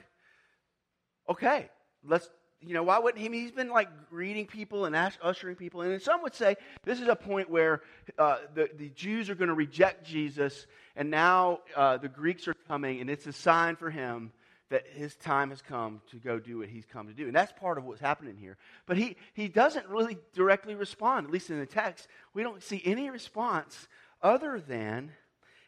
okay, 1.29 1.70
let's 2.05 2.29
you 2.65 2.74
know, 2.74 2.84
why 2.84 2.98
wouldn't 2.98 3.22
he? 3.22 3.29
He's 3.41 3.51
been 3.51 3.70
like 3.70 3.89
greeting 4.10 4.48
people 4.48 4.86
and 4.86 4.96
ushering 5.22 5.55
people 5.55 5.82
in. 5.82 5.91
And 5.91 6.01
some 6.01 6.22
would 6.22 6.34
say 6.34 6.55
this 6.86 7.01
is 7.01 7.10
a 7.10 7.15
point 7.15 7.50
where 7.50 7.82
uh, 8.17 8.38
the, 8.55 8.70
the 8.77 8.89
Jews 8.89 9.29
are 9.29 9.36
going 9.36 9.50
to 9.50 9.53
reject 9.53 10.05
Jesus, 10.05 10.65
and 10.96 11.12
now 11.12 11.60
uh, 11.75 11.98
the 11.98 12.08
Greeks 12.08 12.48
are 12.48 12.55
coming, 12.67 13.01
and 13.01 13.10
it's 13.10 13.27
a 13.27 13.34
sign 13.34 13.75
for 13.75 13.89
him 13.89 14.32
that 14.74 14.88
his 14.88 15.15
time 15.15 15.51
has 15.51 15.62
come 15.62 16.01
to 16.10 16.15
go 16.15 16.39
do 16.39 16.58
what 16.58 16.68
he's 16.68 16.84
come 16.84 17.06
to 17.06 17.13
do. 17.13 17.27
And 17.27 17.36
that's 17.36 17.51
part 17.51 17.77
of 17.77 17.86
what's 17.86 18.01
happening 18.01 18.36
here. 18.36 18.58
But 18.88 18.98
he, 18.98 19.18
he 19.36 19.48
doesn't 19.48 19.88
really 19.88 20.18
directly 20.34 20.74
respond, 20.74 21.27
at 21.27 21.32
least 21.32 21.51
in 21.51 21.60
the 21.60 21.68
text. 21.68 22.08
We 22.34 22.42
don't 22.42 22.63
see 22.63 22.82
any 22.84 23.12
response 23.12 23.88
other 24.24 24.60
than 24.60 25.12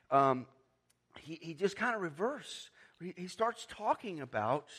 um, 0.10 0.48
he, 1.20 1.38
he 1.40 1.54
just 1.54 1.76
kind 1.76 1.96
of 1.96 2.02
reverse. 2.02 2.72
He, 3.00 3.14
he 3.16 3.28
starts 3.28 3.68
talking 3.70 4.22
about. 4.22 4.70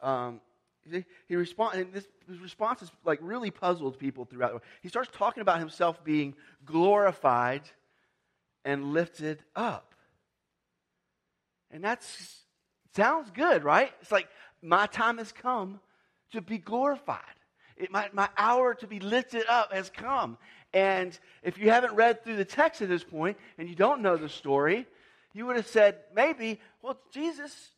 Um, 0.00 0.40
he, 0.88 1.04
he 1.26 1.34
responds, 1.34 1.78
and 1.78 1.92
this 1.92 2.06
his 2.28 2.38
response 2.38 2.82
is 2.82 2.92
like 3.04 3.18
really 3.20 3.50
puzzled 3.50 3.98
people 3.98 4.24
throughout. 4.24 4.62
He 4.82 4.88
starts 4.88 5.10
talking 5.12 5.40
about 5.40 5.58
himself 5.58 6.04
being 6.04 6.36
glorified 6.64 7.62
and 8.64 8.92
lifted 8.92 9.42
up. 9.56 9.96
And 11.72 11.82
that 11.82 12.04
sounds 12.94 13.30
good, 13.30 13.64
right? 13.64 13.92
It's 14.00 14.12
like 14.12 14.28
my 14.62 14.86
time 14.86 15.18
has 15.18 15.32
come 15.32 15.80
to 16.32 16.40
be 16.40 16.58
glorified. 16.58 17.22
It, 17.76 17.90
my, 17.90 18.08
my 18.12 18.28
hour 18.36 18.74
to 18.74 18.86
be 18.86 19.00
lifted 19.00 19.44
up 19.48 19.72
has 19.72 19.90
come. 19.90 20.36
And 20.74 21.18
if 21.42 21.58
you 21.58 21.70
haven't 21.70 21.94
read 21.94 22.22
through 22.22 22.36
the 22.36 22.44
text 22.44 22.82
at 22.82 22.88
this 22.88 23.04
point 23.04 23.38
and 23.56 23.68
you 23.68 23.74
don't 23.74 24.02
know 24.02 24.16
the 24.16 24.28
story, 24.28 24.86
you 25.32 25.46
would 25.46 25.56
have 25.56 25.66
said, 25.66 25.96
maybe, 26.14 26.60
well, 26.82 26.98
Jesus, 27.12 27.70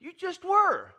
you 0.00 0.12
just 0.16 0.44
were. 0.44 0.92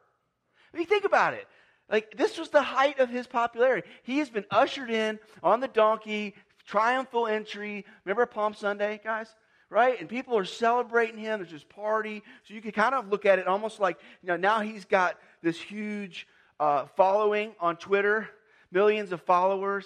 I 0.74 0.77
mean, 0.77 0.88
think 0.88 1.05
about 1.05 1.34
it. 1.34 1.48
Like, 1.89 2.17
this 2.17 2.38
was 2.38 2.50
the 2.50 2.62
height 2.62 3.00
of 3.00 3.10
his 3.10 3.27
popularity. 3.27 3.88
He 4.03 4.17
has 4.19 4.29
been 4.29 4.46
ushered 4.51 4.89
in 4.89 5.19
on 5.41 5.62
the 5.62 5.67
donkey, 5.69 6.36
triumphal 6.65 7.27
entry. 7.27 7.86
Remember 8.03 8.25
Palm 8.25 8.53
Sunday, 8.53 9.00
guys? 9.01 9.34
Right? 9.69 10.00
And 10.00 10.07
people 10.07 10.38
are 10.38 10.45
celebrating 10.45 11.17
him. 11.17 11.39
There's 11.39 11.51
this 11.51 11.63
party. 11.63 12.24
So 12.47 12.53
you 12.53 12.62
can 12.62 12.71
kind 12.71 12.95
of 12.95 13.09
look 13.09 13.25
at 13.25 13.38
it 13.38 13.47
almost 13.47 13.79
like, 13.79 14.00
you 14.21 14.27
know, 14.27 14.38
now 14.38 14.62
he's 14.62 14.86
got 14.86 15.17
this 15.41 15.59
huge 15.59 16.25
uh, 16.59 16.86
following 16.95 17.51
on 17.59 17.75
Twitter, 17.75 18.29
millions 18.71 19.12
of 19.12 19.21
followers 19.21 19.86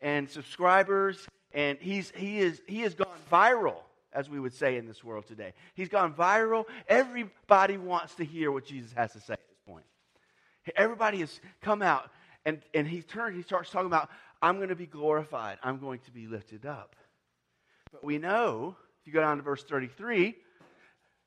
and 0.00 0.28
subscribers. 0.28 1.26
And 1.52 1.78
he's, 1.80 2.12
he, 2.16 2.38
is, 2.38 2.60
he 2.66 2.80
has 2.80 2.94
gone 2.94 3.16
viral, 3.30 3.76
as 4.12 4.28
we 4.28 4.40
would 4.40 4.52
say 4.52 4.76
in 4.76 4.86
this 4.86 5.04
world 5.04 5.26
today. 5.26 5.52
He's 5.74 5.88
gone 5.88 6.12
viral. 6.14 6.64
Everybody 6.88 7.76
wants 7.76 8.14
to 8.16 8.24
hear 8.24 8.50
what 8.50 8.64
Jesus 8.64 8.92
has 8.94 9.12
to 9.12 9.20
say. 9.20 9.34
At 9.34 9.48
this 9.48 9.58
point. 9.66 9.84
Everybody 10.76 11.20
has 11.20 11.40
come 11.62 11.82
out, 11.82 12.10
and, 12.44 12.60
and 12.74 12.86
he 12.86 13.02
turns, 13.02 13.36
he 13.36 13.42
starts 13.42 13.70
talking 13.70 13.86
about, 13.86 14.10
I'm 14.42 14.56
going 14.56 14.68
to 14.68 14.76
be 14.76 14.86
glorified, 14.86 15.58
I'm 15.62 15.78
going 15.78 16.00
to 16.00 16.10
be 16.10 16.26
lifted 16.26 16.66
up. 16.66 16.96
But 17.92 18.04
we 18.04 18.18
know, 18.18 18.76
if 19.00 19.06
you 19.06 19.12
go 19.12 19.20
down 19.20 19.38
to 19.38 19.42
verse 19.42 19.62
33, 19.64 20.34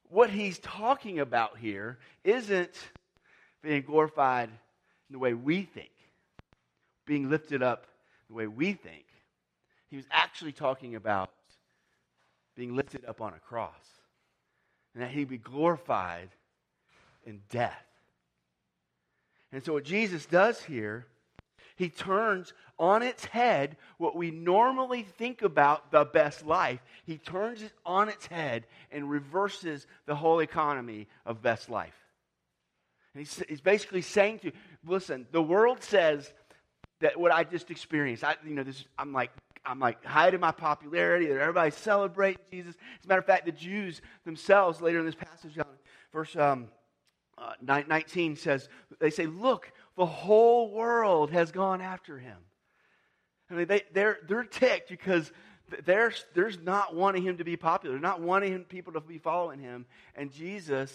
what 0.09 0.29
he's 0.29 0.59
talking 0.59 1.19
about 1.19 1.57
here 1.57 1.97
isn't 2.23 2.75
being 3.63 3.81
glorified 3.81 4.49
in 4.49 5.13
the 5.13 5.19
way 5.19 5.33
we 5.33 5.63
think, 5.63 5.91
being 7.05 7.29
lifted 7.29 7.63
up 7.63 7.87
the 8.27 8.35
way 8.35 8.47
we 8.47 8.73
think. 8.73 9.05
He 9.89 9.95
was 9.95 10.05
actually 10.11 10.51
talking 10.51 10.95
about 10.95 11.31
being 12.55 12.75
lifted 12.75 13.05
up 13.05 13.21
on 13.21 13.33
a 13.33 13.39
cross, 13.39 13.71
and 14.93 15.01
that 15.03 15.11
he'd 15.11 15.29
be 15.29 15.37
glorified 15.37 16.29
in 17.25 17.41
death. 17.49 17.85
And 19.51 19.63
so, 19.63 19.73
what 19.73 19.83
Jesus 19.83 20.25
does 20.25 20.63
here, 20.63 21.05
he 21.75 21.89
turns 21.89 22.53
on 22.79 23.03
its 23.03 23.25
head 23.25 23.77
what 23.97 24.15
we 24.15 24.31
normally 24.31 25.03
think 25.03 25.41
about 25.41 25.91
the 25.91 26.05
best 26.05 26.45
life. 26.45 26.79
He 27.05 27.17
turns 27.17 27.61
it 27.61 27.71
on 27.85 28.09
its 28.09 28.25
head 28.27 28.65
and 28.91 29.09
reverses 29.09 29.87
the 30.05 30.15
whole 30.15 30.39
economy 30.39 31.07
of 31.25 31.41
best 31.41 31.69
life. 31.69 31.95
And 33.13 33.21
he's, 33.21 33.43
he's 33.47 33.61
basically 33.61 34.01
saying 34.01 34.39
to 34.39 34.45
you, 34.47 34.53
listen, 34.85 35.27
the 35.31 35.41
world 35.41 35.83
says 35.83 36.33
that 37.01 37.19
what 37.19 37.31
I 37.31 37.43
just 37.43 37.69
experienced, 37.69 38.23
I, 38.23 38.35
you 38.45 38.55
know, 38.55 38.63
this, 38.63 38.85
I'm 38.97 39.13
like, 39.13 39.31
I'm 39.65 39.79
like 39.79 40.03
hiding 40.03 40.39
my 40.39 40.51
popularity. 40.51 41.27
that 41.27 41.39
everybody 41.39 41.71
celebrating 41.71 42.41
Jesus. 42.51 42.75
As 42.99 43.05
a 43.05 43.07
matter 43.07 43.19
of 43.19 43.25
fact, 43.25 43.45
the 43.45 43.51
Jews 43.51 44.01
themselves, 44.25 44.81
later 44.81 44.99
in 44.99 45.05
this 45.05 45.15
passage, 45.15 45.57
verse 46.11 46.35
um, 46.35 46.67
uh, 47.37 47.53
19 47.61 48.35
says, 48.35 48.67
they 48.99 49.09
say, 49.09 49.25
look, 49.25 49.71
the 49.97 50.05
whole 50.05 50.71
world 50.71 51.31
has 51.31 51.51
gone 51.51 51.81
after 51.81 52.17
him. 52.17 52.37
I 53.49 53.53
mean, 53.55 53.67
they, 53.67 53.83
they're, 53.93 54.17
they're 54.27 54.43
ticked 54.43 54.89
because 54.89 55.31
they're, 55.85 56.13
they're 56.33 56.51
not 56.63 56.95
wanting 56.95 57.23
him 57.23 57.37
to 57.37 57.43
be 57.43 57.57
popular. 57.57 57.99
Not 57.99 58.21
wanting 58.21 58.63
people 58.63 58.93
to 58.93 59.01
be 59.01 59.17
following 59.17 59.59
him. 59.59 59.85
And 60.15 60.31
Jesus 60.31 60.91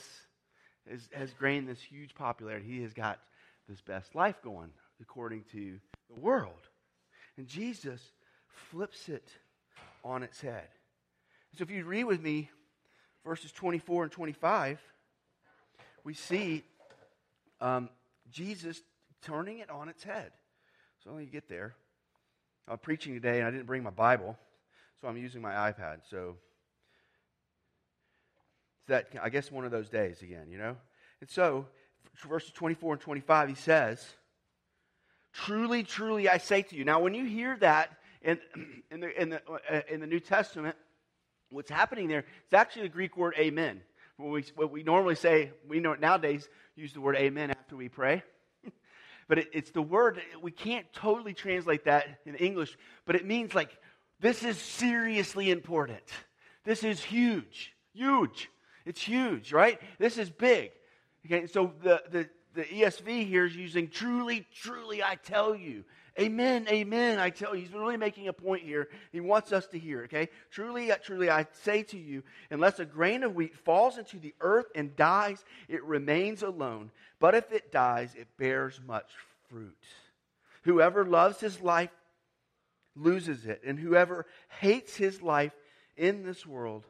is, 0.90 1.09
has 1.12 1.33
gained 1.40 1.69
this 1.69 1.81
huge 1.81 2.14
popularity. 2.14 2.67
He 2.67 2.83
has 2.83 2.93
got 2.93 3.21
this 3.69 3.81
best 3.81 4.14
life 4.14 4.43
going 4.43 4.71
according 5.00 5.45
to 5.52 5.78
the 6.12 6.21
world. 6.21 6.69
And 7.37 7.47
Jesus 7.47 8.00
flips 8.71 9.09
it 9.09 9.28
on 10.05 10.23
its 10.23 10.40
head. 10.40 10.69
So 11.57 11.62
if 11.62 11.71
you 11.71 11.85
read 11.85 12.05
with 12.05 12.21
me 12.21 12.50
verses 13.25 13.52
24 13.52 14.05
and 14.05 14.12
25, 14.12 14.81
we 16.05 16.14
see 16.14 16.64
um, 17.61 17.88
Jesus 18.31 18.81
turning 19.22 19.58
it 19.58 19.70
on 19.70 19.88
its 19.88 20.02
head. 20.02 20.32
So 21.04 21.12
me 21.12 21.26
get 21.26 21.48
there. 21.48 21.75
I'm 22.66 22.78
preaching 22.78 23.14
today 23.14 23.38
and 23.38 23.46
I 23.46 23.50
didn't 23.50 23.66
bring 23.66 23.82
my 23.82 23.90
Bible, 23.90 24.37
so 25.00 25.08
I'm 25.08 25.16
using 25.16 25.40
my 25.40 25.52
iPad. 25.52 26.00
So 26.10 26.37
that 28.88 29.08
I 29.22 29.28
guess 29.28 29.50
one 29.50 29.64
of 29.64 29.70
those 29.70 29.88
days 29.88 30.22
again, 30.22 30.50
you 30.50 30.58
know. 30.58 30.76
And 31.20 31.30
so 31.30 31.66
verses 32.28 32.50
24 32.52 32.94
and 32.94 33.00
25, 33.00 33.48
he 33.48 33.54
says, 33.54 34.04
"Truly, 35.32 35.82
truly, 35.82 36.28
I 36.28 36.38
say 36.38 36.62
to 36.62 36.76
you." 36.76 36.84
Now, 36.84 37.00
when 37.00 37.14
you 37.14 37.25
hear 37.25 37.56
that 37.58 37.90
in 38.22 38.38
in 38.90 39.00
the 39.00 39.22
in 39.22 39.28
the 39.30 39.42
uh, 39.50 39.80
in 39.88 40.00
the 40.00 40.06
New 40.06 40.20
Testament, 40.20 40.76
what's 41.50 41.70
happening 41.70 42.08
there? 42.08 42.25
It's 42.44 42.54
actually 42.54 42.82
the 42.82 42.88
Greek 42.88 43.16
word 43.16 43.34
"amen." 43.38 43.82
What 44.16 44.30
we, 44.30 44.44
what 44.56 44.72
we 44.72 44.82
normally 44.82 45.14
say, 45.14 45.52
we 45.68 45.78
know 45.78 45.94
nowadays 45.94 46.48
use 46.75 46.92
the 46.92 47.00
word 47.00 47.14
amen 47.14 47.52
after 47.52 47.76
we 47.76 47.88
pray. 47.88 48.25
But 49.28 49.38
it, 49.38 49.49
it's 49.52 49.70
the 49.70 49.82
word, 49.82 50.20
we 50.42 50.50
can't 50.50 50.87
totally 50.92 51.35
translate 51.35 51.85
that 51.85 52.20
in 52.25 52.35
English, 52.37 52.76
but 53.04 53.14
it 53.14 53.26
means 53.26 53.54
like, 53.54 53.76
this 54.20 54.42
is 54.42 54.58
seriously 54.58 55.50
important. 55.50 56.02
This 56.64 56.82
is 56.82 57.02
huge. 57.02 57.73
Huge. 57.92 58.50
It's 58.85 59.00
huge, 59.00 59.52
right? 59.52 59.80
This 59.99 60.18
is 60.18 60.30
big. 60.30 60.70
Okay, 61.25 61.47
so 61.47 61.73
the, 61.82 62.02
the, 62.11 62.28
the 62.54 62.64
ESV 62.64 63.26
here 63.26 63.44
is 63.44 63.54
using 63.54 63.88
truly, 63.88 64.47
truly, 64.54 65.02
I 65.02 65.16
tell 65.16 65.54
you. 65.54 65.85
Amen, 66.18 66.66
amen. 66.68 67.20
I 67.20 67.30
tell 67.30 67.54
you, 67.54 67.62
he's 67.62 67.72
really 67.72 67.96
making 67.96 68.26
a 68.26 68.32
point 68.32 68.64
here. 68.64 68.88
He 69.12 69.20
wants 69.20 69.52
us 69.52 69.68
to 69.68 69.78
hear, 69.78 70.02
okay? 70.04 70.28
Truly, 70.50 70.90
uh, 70.90 70.96
truly, 70.96 71.30
I 71.30 71.46
say 71.62 71.84
to 71.84 71.98
you, 71.98 72.25
unless 72.50 72.80
a 72.80 72.84
grain 72.84 73.22
of 73.22 73.37
wheat 73.37 73.56
falls 73.56 73.98
into 73.98 74.18
the 74.18 74.34
earth 74.40 74.66
and 74.75 74.96
dies, 74.96 75.44
it 75.68 75.84
remains 75.84 76.42
alone. 76.42 76.90
But 77.20 77.37
if 77.37 77.52
it 77.52 77.70
dies, 77.70 78.16
it 78.16 78.26
bears 78.37 78.80
much 78.84 79.10
fruit. 79.48 79.76
Whoever 80.64 81.04
loves 81.04 81.38
his 81.38 81.60
life 81.60 81.90
loses 82.96 83.46
it, 83.46 83.62
and 83.64 83.78
whoever 83.78 84.26
hates 84.60 84.96
his 84.96 85.22
life 85.22 85.52
in 85.96 86.25
this 86.25 86.44
world 86.44 86.84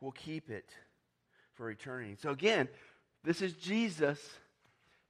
will 0.00 0.12
keep 0.12 0.50
it 0.50 0.70
for 1.54 1.70
eternity. 1.70 2.16
So 2.20 2.30
again, 2.30 2.68
this 3.22 3.42
is 3.42 3.52
Jesus 3.54 4.18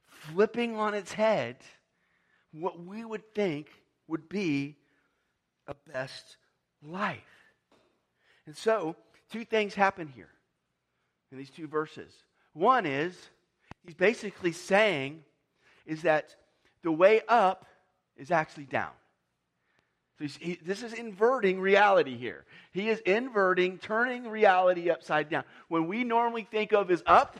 flipping 0.07 0.75
on 0.75 0.93
its 0.93 1.13
head 1.13 1.57
what 2.51 2.83
we 2.83 3.03
would 3.03 3.33
think 3.33 3.69
would 4.07 4.29
be 4.29 4.75
a 5.67 5.75
best 5.91 6.37
life. 6.81 7.19
And 8.45 8.55
so, 8.55 8.95
two 9.31 9.45
things 9.45 9.73
happen 9.73 10.07
here 10.07 10.29
in 11.31 11.37
these 11.37 11.49
two 11.49 11.67
verses. 11.67 12.11
One 12.53 12.85
is, 12.85 13.15
he's 13.85 13.95
basically 13.95 14.53
saying, 14.53 15.23
is 15.85 16.03
that 16.03 16.35
the 16.83 16.91
way 16.91 17.21
up 17.27 17.65
is 18.15 18.31
actually 18.31 18.65
down. 18.65 18.91
So 20.19 20.25
he, 20.39 20.57
this 20.65 20.81
is 20.81 20.93
inverting 20.93 21.59
reality 21.59 22.17
here. 22.17 22.45
He 22.71 22.89
is 22.89 22.99
inverting, 22.99 23.77
turning 23.77 24.27
reality 24.27 24.89
upside 24.89 25.29
down. 25.29 25.43
When 25.67 25.87
we 25.87 26.03
normally 26.03 26.47
think 26.49 26.73
of 26.73 26.89
is 26.89 27.03
up, 27.05 27.39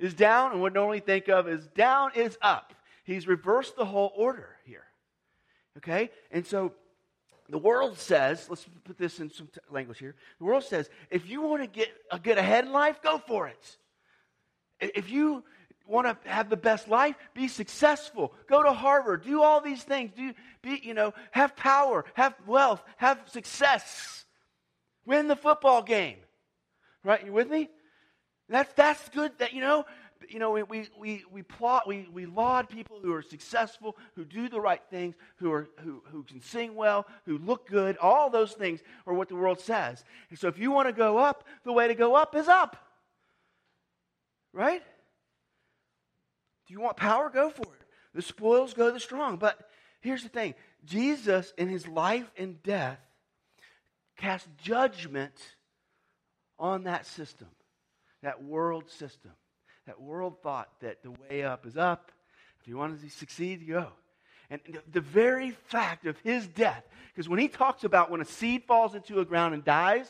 is 0.00 0.14
down, 0.14 0.52
and 0.52 0.60
what 0.60 0.72
normally 0.72 0.98
think 0.98 1.28
of 1.28 1.46
is 1.46 1.68
down 1.68 2.10
is 2.16 2.36
up. 2.42 2.74
He's 3.04 3.26
reversed 3.26 3.76
the 3.76 3.84
whole 3.84 4.12
order 4.16 4.56
here. 4.64 4.84
Okay? 5.78 6.10
And 6.30 6.46
so 6.46 6.72
the 7.48 7.58
world 7.58 7.98
says, 7.98 8.46
let's 8.48 8.66
put 8.84 8.98
this 8.98 9.20
in 9.20 9.30
some 9.30 9.48
t- 9.48 9.60
language 9.70 9.98
here. 9.98 10.14
The 10.38 10.44
world 10.44 10.64
says, 10.64 10.88
if 11.10 11.28
you 11.28 11.42
want 11.42 11.62
to 11.62 11.66
get, 11.66 11.88
get 12.22 12.38
ahead 12.38 12.64
in 12.64 12.72
life, 12.72 13.02
go 13.02 13.18
for 13.18 13.48
it. 13.48 13.76
If 14.80 15.10
you 15.10 15.44
want 15.86 16.06
to 16.06 16.28
have 16.28 16.48
the 16.48 16.56
best 16.56 16.88
life, 16.88 17.16
be 17.34 17.48
successful, 17.48 18.32
go 18.48 18.62
to 18.62 18.72
Harvard, 18.72 19.24
do 19.24 19.42
all 19.42 19.60
these 19.60 19.82
things, 19.82 20.12
do 20.16 20.32
be, 20.62 20.80
you 20.82 20.94
know, 20.94 21.12
have 21.32 21.56
power, 21.56 22.04
have 22.14 22.34
wealth, 22.46 22.82
have 22.96 23.20
success, 23.26 24.24
win 25.04 25.28
the 25.28 25.36
football 25.36 25.82
game. 25.82 26.18
Right? 27.04 27.24
You 27.24 27.32
with 27.32 27.50
me? 27.50 27.68
That's 28.48 28.72
that's 28.74 29.08
good. 29.08 29.32
That 29.38 29.52
you 29.52 29.60
know, 29.60 29.86
you 30.28 30.38
know, 30.38 30.52
we 30.52 30.88
we 30.98 31.24
we 31.30 31.42
plot 31.42 31.86
we 31.86 32.08
we 32.12 32.26
laud 32.26 32.68
people 32.68 32.98
who 33.00 33.12
are 33.12 33.22
successful, 33.22 33.96
who 34.14 34.24
do 34.24 34.48
the 34.48 34.60
right 34.60 34.82
things, 34.90 35.14
who 35.36 35.52
are 35.52 35.68
who 35.80 36.02
who 36.10 36.22
can 36.22 36.40
sing 36.40 36.74
well, 36.74 37.06
who 37.26 37.38
look 37.38 37.68
good. 37.68 37.96
All 37.98 38.30
those 38.30 38.52
things 38.52 38.80
are 39.06 39.14
what 39.14 39.28
the 39.28 39.36
world 39.36 39.60
says. 39.60 40.04
And 40.30 40.38
so, 40.38 40.48
if 40.48 40.58
you 40.58 40.70
want 40.70 40.88
to 40.88 40.92
go 40.92 41.18
up, 41.18 41.46
the 41.64 41.72
way 41.72 41.88
to 41.88 41.94
go 41.94 42.14
up 42.14 42.34
is 42.34 42.48
up. 42.48 42.76
Right? 44.52 44.82
Do 46.66 46.74
you 46.74 46.80
want 46.80 46.96
power? 46.96 47.30
Go 47.30 47.50
for 47.50 47.62
it. 47.62 47.86
The 48.14 48.22
spoils 48.22 48.74
go 48.74 48.86
to 48.86 48.92
the 48.92 49.00
strong. 49.00 49.36
But 49.36 49.58
here's 50.00 50.22
the 50.22 50.28
thing: 50.28 50.54
Jesus, 50.84 51.52
in 51.56 51.68
his 51.68 51.86
life 51.86 52.30
and 52.36 52.62
death, 52.62 53.00
cast 54.16 54.48
judgment 54.62 55.34
on 56.58 56.84
that 56.84 57.06
system 57.06 57.48
that 58.22 58.42
world 58.42 58.88
system, 58.88 59.32
that 59.86 60.00
world 60.00 60.36
thought 60.42 60.68
that 60.80 61.02
the 61.02 61.10
way 61.10 61.42
up 61.42 61.66
is 61.66 61.76
up. 61.76 62.12
If 62.60 62.68
you 62.68 62.76
want 62.76 63.00
to 63.00 63.10
succeed, 63.10 63.66
go. 63.66 63.88
And 64.50 64.60
the 64.92 65.00
very 65.00 65.50
fact 65.50 66.06
of 66.06 66.18
his 66.20 66.46
death, 66.46 66.84
because 67.08 67.28
when 67.28 67.38
he 67.38 67.48
talks 67.48 67.84
about 67.84 68.10
when 68.10 68.20
a 68.20 68.24
seed 68.24 68.64
falls 68.64 68.94
into 68.94 69.20
a 69.20 69.24
ground 69.24 69.54
and 69.54 69.64
dies, 69.64 70.06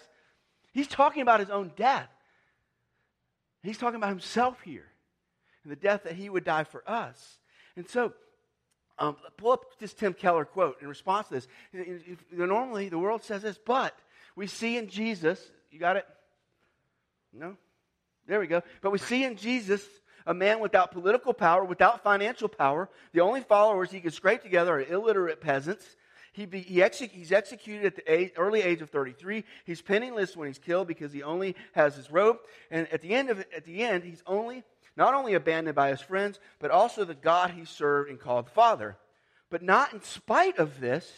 he's 0.72 0.88
talking 0.88 1.22
about 1.22 1.40
his 1.40 1.50
own 1.50 1.72
death. 1.76 2.08
He's 3.62 3.78
talking 3.78 3.96
about 3.96 4.10
himself 4.10 4.60
here 4.62 4.86
and 5.62 5.70
the 5.70 5.76
death 5.76 6.04
that 6.04 6.14
he 6.14 6.28
would 6.28 6.44
die 6.44 6.64
for 6.64 6.82
us. 6.88 7.38
And 7.76 7.88
so, 7.88 8.12
um, 8.98 9.16
pull 9.36 9.52
up 9.52 9.78
this 9.78 9.94
Tim 9.94 10.12
Keller 10.12 10.44
quote 10.44 10.82
in 10.82 10.88
response 10.88 11.28
to 11.28 11.34
this. 11.34 11.48
Normally, 12.30 12.88
the 12.88 12.98
world 12.98 13.22
says 13.22 13.42
this, 13.42 13.58
but 13.64 13.96
we 14.36 14.46
see 14.46 14.76
in 14.76 14.88
Jesus, 14.88 15.40
you 15.70 15.78
got 15.78 15.96
it? 15.96 16.06
No? 17.32 17.56
There 18.26 18.40
we 18.40 18.46
go. 18.46 18.62
But 18.80 18.90
we 18.90 18.98
see 18.98 19.24
in 19.24 19.36
Jesus 19.36 19.82
a 20.26 20.34
man 20.34 20.60
without 20.60 20.92
political 20.92 21.32
power, 21.32 21.64
without 21.64 22.02
financial 22.02 22.48
power. 22.48 22.88
The 23.12 23.20
only 23.20 23.40
followers 23.40 23.90
he 23.90 24.00
could 24.00 24.14
scrape 24.14 24.42
together 24.42 24.74
are 24.74 24.80
illiterate 24.80 25.40
peasants. 25.40 25.96
He 26.32 26.46
be, 26.46 26.60
he 26.60 26.82
he's 27.12 27.32
executed 27.32 27.84
at 27.84 27.96
the 27.96 28.12
age, 28.12 28.32
early 28.38 28.62
age 28.62 28.80
of 28.80 28.88
33. 28.90 29.44
He's 29.66 29.82
penniless 29.82 30.36
when 30.36 30.48
he's 30.48 30.58
killed 30.58 30.88
because 30.88 31.12
he 31.12 31.22
only 31.22 31.56
has 31.72 31.94
his 31.94 32.10
robe. 32.10 32.38
And 32.70 32.88
at 32.92 33.02
the 33.02 33.12
end 33.14 33.28
of 33.28 33.40
at 33.54 33.64
the 33.64 33.82
end, 33.82 34.04
he's 34.04 34.22
only 34.26 34.64
not 34.96 35.14
only 35.14 35.34
abandoned 35.34 35.74
by 35.74 35.90
his 35.90 36.00
friends, 36.00 36.38
but 36.58 36.70
also 36.70 37.04
the 37.04 37.14
God 37.14 37.50
he 37.50 37.64
served 37.64 38.10
and 38.10 38.20
called 38.20 38.48
Father. 38.48 38.96
But 39.50 39.62
not 39.62 39.92
in 39.92 40.02
spite 40.02 40.58
of 40.58 40.80
this, 40.80 41.10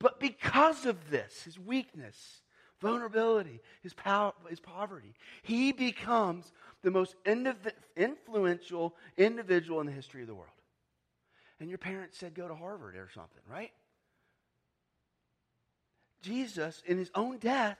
but 0.00 0.18
because 0.18 0.86
of 0.86 1.10
this, 1.10 1.42
his 1.42 1.58
weakness, 1.58 2.42
vulnerability, 2.84 3.60
his, 3.82 3.94
power, 3.94 4.34
his 4.50 4.60
poverty, 4.60 5.14
he 5.42 5.72
becomes 5.72 6.52
the 6.82 6.90
most 6.90 7.16
indiv- 7.24 7.72
influential 7.96 8.94
individual 9.16 9.80
in 9.80 9.86
the 9.86 9.92
history 9.92 10.20
of 10.20 10.28
the 10.28 10.34
world. 10.34 10.50
And 11.58 11.70
your 11.70 11.78
parents 11.78 12.18
said 12.18 12.34
go 12.34 12.46
to 12.46 12.54
Harvard 12.54 12.94
or 12.94 13.08
something, 13.14 13.42
right? 13.50 13.72
Jesus, 16.20 16.82
in 16.86 16.98
his 16.98 17.10
own 17.14 17.38
death, 17.38 17.78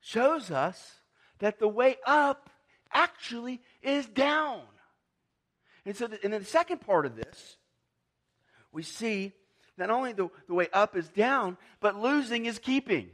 shows 0.00 0.50
us 0.50 0.98
that 1.38 1.60
the 1.60 1.68
way 1.68 1.96
up 2.04 2.50
actually 2.92 3.60
is 3.82 4.06
down. 4.06 4.62
And 5.86 5.96
so, 5.96 6.08
the, 6.08 6.18
and 6.24 6.32
then 6.32 6.40
the 6.40 6.46
second 6.46 6.80
part 6.80 7.06
of 7.06 7.14
this, 7.14 7.56
we 8.72 8.82
see 8.82 9.32
not 9.78 9.90
only 9.90 10.12
the, 10.12 10.28
the 10.48 10.54
way 10.54 10.66
up 10.72 10.96
is 10.96 11.08
down, 11.08 11.56
but 11.80 12.00
losing 12.00 12.46
is 12.46 12.58
keeping. 12.58 13.10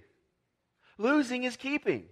Losing 0.99 1.45
is 1.45 1.57
keeping. 1.57 2.05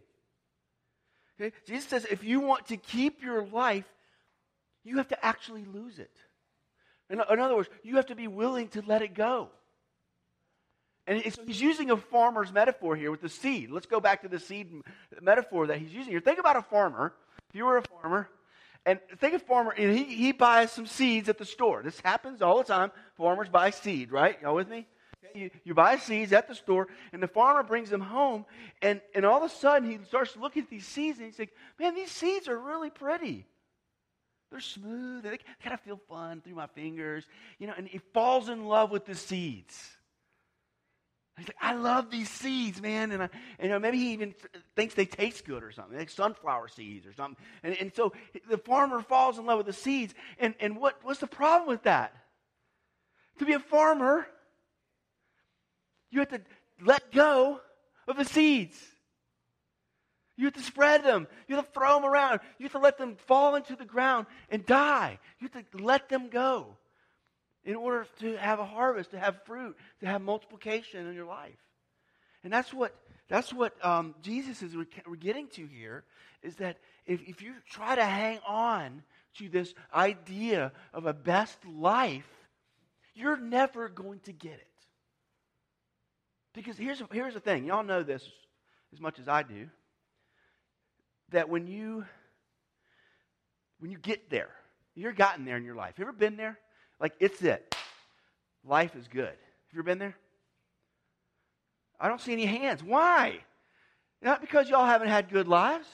Okay? 1.40 1.54
Jesus 1.66 1.88
says 1.88 2.06
if 2.10 2.24
you 2.24 2.40
want 2.40 2.68
to 2.68 2.76
keep 2.76 3.22
your 3.22 3.44
life, 3.44 3.84
you 4.84 4.96
have 4.98 5.08
to 5.08 5.24
actually 5.24 5.64
lose 5.64 5.98
it. 5.98 6.16
In, 7.10 7.20
in 7.30 7.40
other 7.40 7.56
words, 7.56 7.68
you 7.82 7.96
have 7.96 8.06
to 8.06 8.14
be 8.14 8.28
willing 8.28 8.68
to 8.68 8.82
let 8.86 9.02
it 9.02 9.14
go. 9.14 9.48
And 11.08 11.20
he's 11.20 11.60
using 11.60 11.90
a 11.90 11.96
farmer's 11.96 12.52
metaphor 12.52 12.96
here 12.96 13.12
with 13.12 13.20
the 13.20 13.28
seed. 13.28 13.70
Let's 13.70 13.86
go 13.86 14.00
back 14.00 14.22
to 14.22 14.28
the 14.28 14.40
seed 14.40 14.72
metaphor 15.20 15.68
that 15.68 15.78
he's 15.78 15.92
using 15.92 16.10
here. 16.10 16.20
Think 16.20 16.40
about 16.40 16.56
a 16.56 16.62
farmer. 16.62 17.14
If 17.48 17.54
you 17.54 17.64
were 17.64 17.76
a 17.76 17.82
farmer, 17.82 18.28
and 18.84 18.98
think 19.18 19.34
of 19.34 19.42
farmer, 19.42 19.72
and 19.72 19.96
he, 19.96 20.04
he 20.04 20.32
buys 20.32 20.72
some 20.72 20.86
seeds 20.86 21.28
at 21.28 21.38
the 21.38 21.44
store. 21.44 21.82
This 21.82 22.00
happens 22.00 22.42
all 22.42 22.58
the 22.58 22.64
time. 22.64 22.90
Farmers 23.16 23.48
buy 23.48 23.70
seed, 23.70 24.10
right? 24.10 24.36
Y'all 24.42 24.54
with 24.56 24.68
me? 24.68 24.86
You, 25.36 25.50
you 25.64 25.74
buy 25.74 25.96
seeds 25.96 26.32
at 26.32 26.48
the 26.48 26.54
store, 26.54 26.88
and 27.12 27.22
the 27.22 27.28
farmer 27.28 27.62
brings 27.62 27.90
them 27.90 28.00
home, 28.00 28.44
and, 28.82 29.00
and 29.14 29.24
all 29.24 29.42
of 29.42 29.50
a 29.50 29.54
sudden 29.54 29.90
he 29.90 29.98
starts 30.06 30.36
looking 30.36 30.62
at 30.62 30.70
these 30.70 30.86
seeds, 30.86 31.18
and 31.18 31.26
he's 31.26 31.38
like, 31.38 31.52
man, 31.78 31.94
these 31.94 32.10
seeds 32.10 32.48
are 32.48 32.58
really 32.58 32.90
pretty. 32.90 33.46
They're 34.50 34.60
smooth. 34.60 35.24
They 35.24 35.38
kind 35.62 35.74
of 35.74 35.80
feel 35.80 36.00
fun 36.08 36.40
through 36.40 36.54
my 36.54 36.68
fingers. 36.68 37.26
You 37.58 37.66
know, 37.66 37.74
and 37.76 37.88
he 37.88 37.98
falls 38.14 38.48
in 38.48 38.66
love 38.66 38.90
with 38.90 39.04
the 39.04 39.14
seeds. 39.14 39.76
He's 41.36 41.48
like, 41.48 41.56
I 41.60 41.74
love 41.74 42.10
these 42.10 42.30
seeds, 42.30 42.80
man. 42.80 43.10
And, 43.10 43.24
I, 43.24 43.28
and 43.58 43.64
you 43.64 43.68
know, 43.68 43.78
maybe 43.78 43.98
he 43.98 44.12
even 44.12 44.34
thinks 44.74 44.94
they 44.94 45.04
taste 45.04 45.44
good 45.44 45.62
or 45.62 45.70
something, 45.70 45.98
like 45.98 46.08
sunflower 46.08 46.68
seeds 46.68 47.06
or 47.06 47.12
something. 47.12 47.36
And, 47.62 47.76
and 47.78 47.94
so 47.94 48.12
the 48.48 48.56
farmer 48.56 49.02
falls 49.02 49.36
in 49.36 49.44
love 49.44 49.58
with 49.58 49.66
the 49.66 49.72
seeds. 49.72 50.14
And, 50.38 50.54
and 50.60 50.78
what, 50.78 50.98
what's 51.02 51.20
the 51.20 51.26
problem 51.26 51.68
with 51.68 51.82
that? 51.82 52.14
To 53.40 53.44
be 53.44 53.52
a 53.52 53.58
farmer, 53.58 54.26
you 56.10 56.20
have 56.20 56.28
to 56.28 56.40
let 56.82 57.12
go 57.12 57.60
of 58.08 58.16
the 58.16 58.24
seeds. 58.24 58.76
You 60.36 60.44
have 60.44 60.54
to 60.54 60.62
spread 60.62 61.02
them. 61.02 61.26
You 61.48 61.56
have 61.56 61.66
to 61.66 61.72
throw 61.72 61.94
them 61.94 62.04
around. 62.04 62.40
You 62.58 62.64
have 62.64 62.72
to 62.72 62.78
let 62.78 62.98
them 62.98 63.16
fall 63.26 63.54
into 63.54 63.74
the 63.74 63.86
ground 63.86 64.26
and 64.50 64.64
die. 64.66 65.18
You 65.40 65.48
have 65.52 65.70
to 65.70 65.78
let 65.78 66.08
them 66.08 66.28
go 66.28 66.76
in 67.64 67.74
order 67.74 68.06
to 68.20 68.36
have 68.36 68.60
a 68.60 68.64
harvest, 68.64 69.10
to 69.12 69.18
have 69.18 69.42
fruit, 69.44 69.76
to 70.00 70.06
have 70.06 70.20
multiplication 70.20 71.06
in 71.06 71.14
your 71.14 71.26
life. 71.26 71.58
And 72.44 72.52
that's 72.52 72.72
what 72.72 72.94
that's 73.28 73.52
what 73.52 73.84
um, 73.84 74.14
Jesus 74.22 74.62
is 74.62 74.76
we're 74.76 75.16
getting 75.16 75.48
to 75.48 75.66
here 75.66 76.04
is 76.42 76.56
that 76.56 76.76
if, 77.06 77.20
if 77.26 77.42
you 77.42 77.54
try 77.68 77.96
to 77.96 78.04
hang 78.04 78.38
on 78.46 79.02
to 79.38 79.48
this 79.48 79.74
idea 79.92 80.72
of 80.94 81.06
a 81.06 81.12
best 81.12 81.58
life, 81.66 82.28
you're 83.14 83.36
never 83.36 83.88
going 83.88 84.20
to 84.20 84.32
get 84.32 84.52
it. 84.52 84.68
Because 86.56 86.78
here's, 86.78 87.02
here's 87.12 87.34
the 87.34 87.40
thing, 87.40 87.66
y'all 87.66 87.84
know 87.84 88.02
this 88.02 88.26
as 88.94 88.98
much 88.98 89.18
as 89.18 89.28
I 89.28 89.42
do, 89.42 89.68
that 91.30 91.50
when 91.50 91.66
you 91.66 92.04
when 93.78 93.90
you 93.90 93.98
get 93.98 94.30
there, 94.30 94.48
you're 94.94 95.12
gotten 95.12 95.44
there 95.44 95.58
in 95.58 95.64
your 95.64 95.74
life. 95.74 95.98
You 95.98 96.04
ever 96.04 96.12
been 96.14 96.38
there? 96.38 96.58
Like 96.98 97.12
it's 97.20 97.42
it. 97.42 97.76
Life 98.64 98.96
is 98.96 99.06
good. 99.06 99.26
Have 99.26 99.36
you 99.74 99.80
ever 99.80 99.82
been 99.82 99.98
there? 99.98 100.16
I 102.00 102.08
don't 102.08 102.22
see 102.22 102.32
any 102.32 102.46
hands. 102.46 102.82
Why? 102.82 103.40
Not 104.22 104.40
because 104.40 104.70
y'all 104.70 104.86
haven't 104.86 105.08
had 105.08 105.28
good 105.30 105.48
lives. 105.48 105.86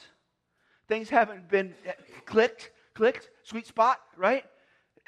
Things 0.87 1.09
haven't 1.09 1.49
been 1.49 1.73
clicked, 2.25 2.71
clicked, 2.93 3.29
sweet 3.43 3.67
spot, 3.67 3.99
right? 4.15 4.45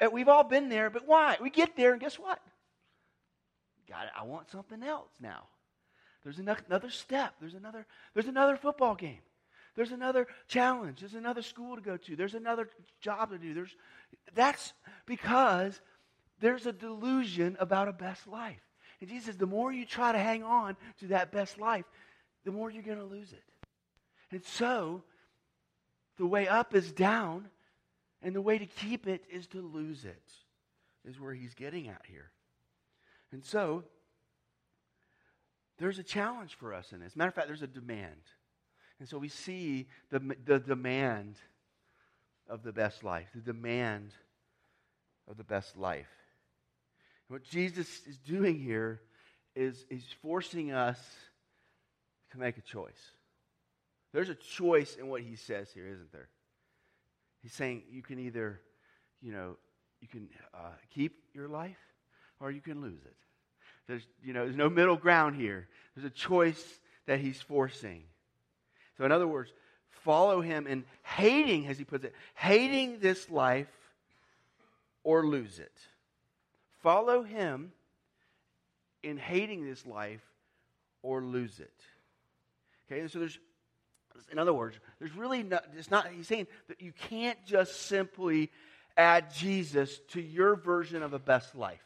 Uh, 0.02 0.10
We've 0.12 0.28
all 0.28 0.44
been 0.44 0.68
there, 0.68 0.90
but 0.90 1.06
why? 1.06 1.38
We 1.40 1.48
get 1.48 1.76
there, 1.76 1.92
and 1.92 2.00
guess 2.00 2.18
what? 2.18 2.40
I 3.92 4.24
want 4.24 4.50
something 4.50 4.82
else 4.82 5.10
now. 5.20 5.44
There's 6.24 6.38
another 6.38 6.90
step. 6.90 7.34
There's 7.40 7.54
another. 7.54 7.86
There's 8.14 8.26
another 8.26 8.56
football 8.56 8.94
game. 8.94 9.20
There's 9.76 9.92
another 9.92 10.26
challenge. 10.48 11.00
There's 11.00 11.14
another 11.14 11.42
school 11.42 11.76
to 11.76 11.82
go 11.82 11.96
to. 11.96 12.16
There's 12.16 12.34
another 12.34 12.68
job 13.00 13.30
to 13.30 13.38
do. 13.38 13.54
There's. 13.54 13.76
That's 14.34 14.72
because 15.06 15.80
there's 16.40 16.66
a 16.66 16.72
delusion 16.72 17.56
about 17.60 17.88
a 17.88 17.92
best 17.92 18.26
life. 18.26 18.60
And 19.00 19.08
Jesus 19.08 19.26
says, 19.26 19.36
the 19.36 19.46
more 19.46 19.72
you 19.72 19.84
try 19.84 20.12
to 20.12 20.18
hang 20.18 20.42
on 20.42 20.76
to 21.00 21.08
that 21.08 21.32
best 21.32 21.58
life, 21.58 21.84
the 22.44 22.52
more 22.52 22.70
you're 22.70 22.82
going 22.82 22.98
to 22.98 23.04
lose 23.04 23.32
it. 23.32 23.44
And 24.30 24.44
so, 24.44 25.02
the 26.18 26.26
way 26.26 26.48
up 26.48 26.74
is 26.74 26.92
down, 26.92 27.48
and 28.22 28.34
the 28.34 28.40
way 28.40 28.58
to 28.58 28.66
keep 28.66 29.06
it 29.06 29.22
is 29.30 29.46
to 29.48 29.60
lose 29.60 30.04
it, 30.04 30.32
is 31.04 31.20
where 31.20 31.34
he's 31.34 31.54
getting 31.54 31.88
at 31.88 32.02
here. 32.06 32.30
And 33.32 33.44
so, 33.44 33.84
there's 35.78 35.98
a 35.98 36.02
challenge 36.02 36.54
for 36.54 36.72
us 36.72 36.92
in 36.92 37.00
this. 37.00 37.16
Matter 37.16 37.28
of 37.28 37.34
fact, 37.34 37.48
there's 37.48 37.62
a 37.62 37.66
demand. 37.66 38.20
And 38.98 39.08
so 39.08 39.18
we 39.18 39.28
see 39.28 39.88
the, 40.10 40.36
the 40.44 40.58
demand 40.58 41.36
of 42.48 42.62
the 42.62 42.72
best 42.72 43.04
life, 43.04 43.26
the 43.34 43.40
demand 43.40 44.12
of 45.28 45.36
the 45.36 45.44
best 45.44 45.76
life. 45.76 46.08
And 47.28 47.34
what 47.34 47.44
Jesus 47.44 47.88
is 48.06 48.16
doing 48.18 48.58
here 48.58 49.02
is 49.54 49.84
he's 49.90 50.06
forcing 50.22 50.72
us 50.72 50.98
to 52.32 52.38
make 52.38 52.56
a 52.56 52.62
choice. 52.62 53.12
There's 54.12 54.28
a 54.30 54.34
choice 54.34 54.96
in 54.96 55.08
what 55.08 55.22
he 55.22 55.36
says 55.36 55.70
here, 55.74 55.86
isn't 55.88 56.12
there? 56.12 56.28
He's 57.42 57.52
saying 57.52 57.82
you 57.90 58.02
can 58.02 58.18
either, 58.18 58.60
you 59.20 59.32
know, 59.32 59.56
you 60.00 60.08
can 60.08 60.28
uh, 60.54 60.72
keep 60.94 61.18
your 61.34 61.48
life 61.48 61.76
or 62.40 62.50
you 62.50 62.60
can 62.60 62.80
lose 62.80 63.00
it. 63.04 63.16
There's, 63.86 64.06
you 64.22 64.32
know, 64.32 64.44
there's 64.44 64.56
no 64.56 64.68
middle 64.68 64.96
ground 64.96 65.36
here. 65.36 65.68
There's 65.94 66.06
a 66.06 66.14
choice 66.14 66.62
that 67.06 67.20
he's 67.20 67.40
forcing. 67.40 68.02
So, 68.98 69.04
in 69.04 69.12
other 69.12 69.28
words, 69.28 69.52
follow 69.90 70.40
him 70.40 70.66
in 70.66 70.84
hating, 71.02 71.66
as 71.68 71.78
he 71.78 71.84
puts 71.84 72.04
it, 72.04 72.14
hating 72.34 72.98
this 73.00 73.30
life 73.30 73.68
or 75.04 75.24
lose 75.24 75.58
it. 75.58 75.72
Follow 76.82 77.22
him 77.22 77.72
in 79.02 79.18
hating 79.18 79.64
this 79.64 79.86
life 79.86 80.22
or 81.02 81.22
lose 81.22 81.60
it. 81.60 81.72
Okay, 82.90 83.06
so 83.08 83.20
there's, 83.20 83.38
in 84.32 84.38
other 84.38 84.52
words, 84.52 84.78
there's 84.98 85.14
really 85.14 85.42
not, 85.42 85.64
it's 85.76 85.90
not, 85.90 86.08
he's 86.08 86.26
saying 86.26 86.46
that 86.68 86.80
you 86.80 86.92
can't 86.92 87.38
just 87.44 87.86
simply 87.86 88.50
add 88.96 89.32
Jesus 89.32 90.00
to 90.08 90.20
your 90.20 90.56
version 90.56 91.02
of 91.02 91.12
a 91.12 91.18
best 91.18 91.54
life. 91.54 91.85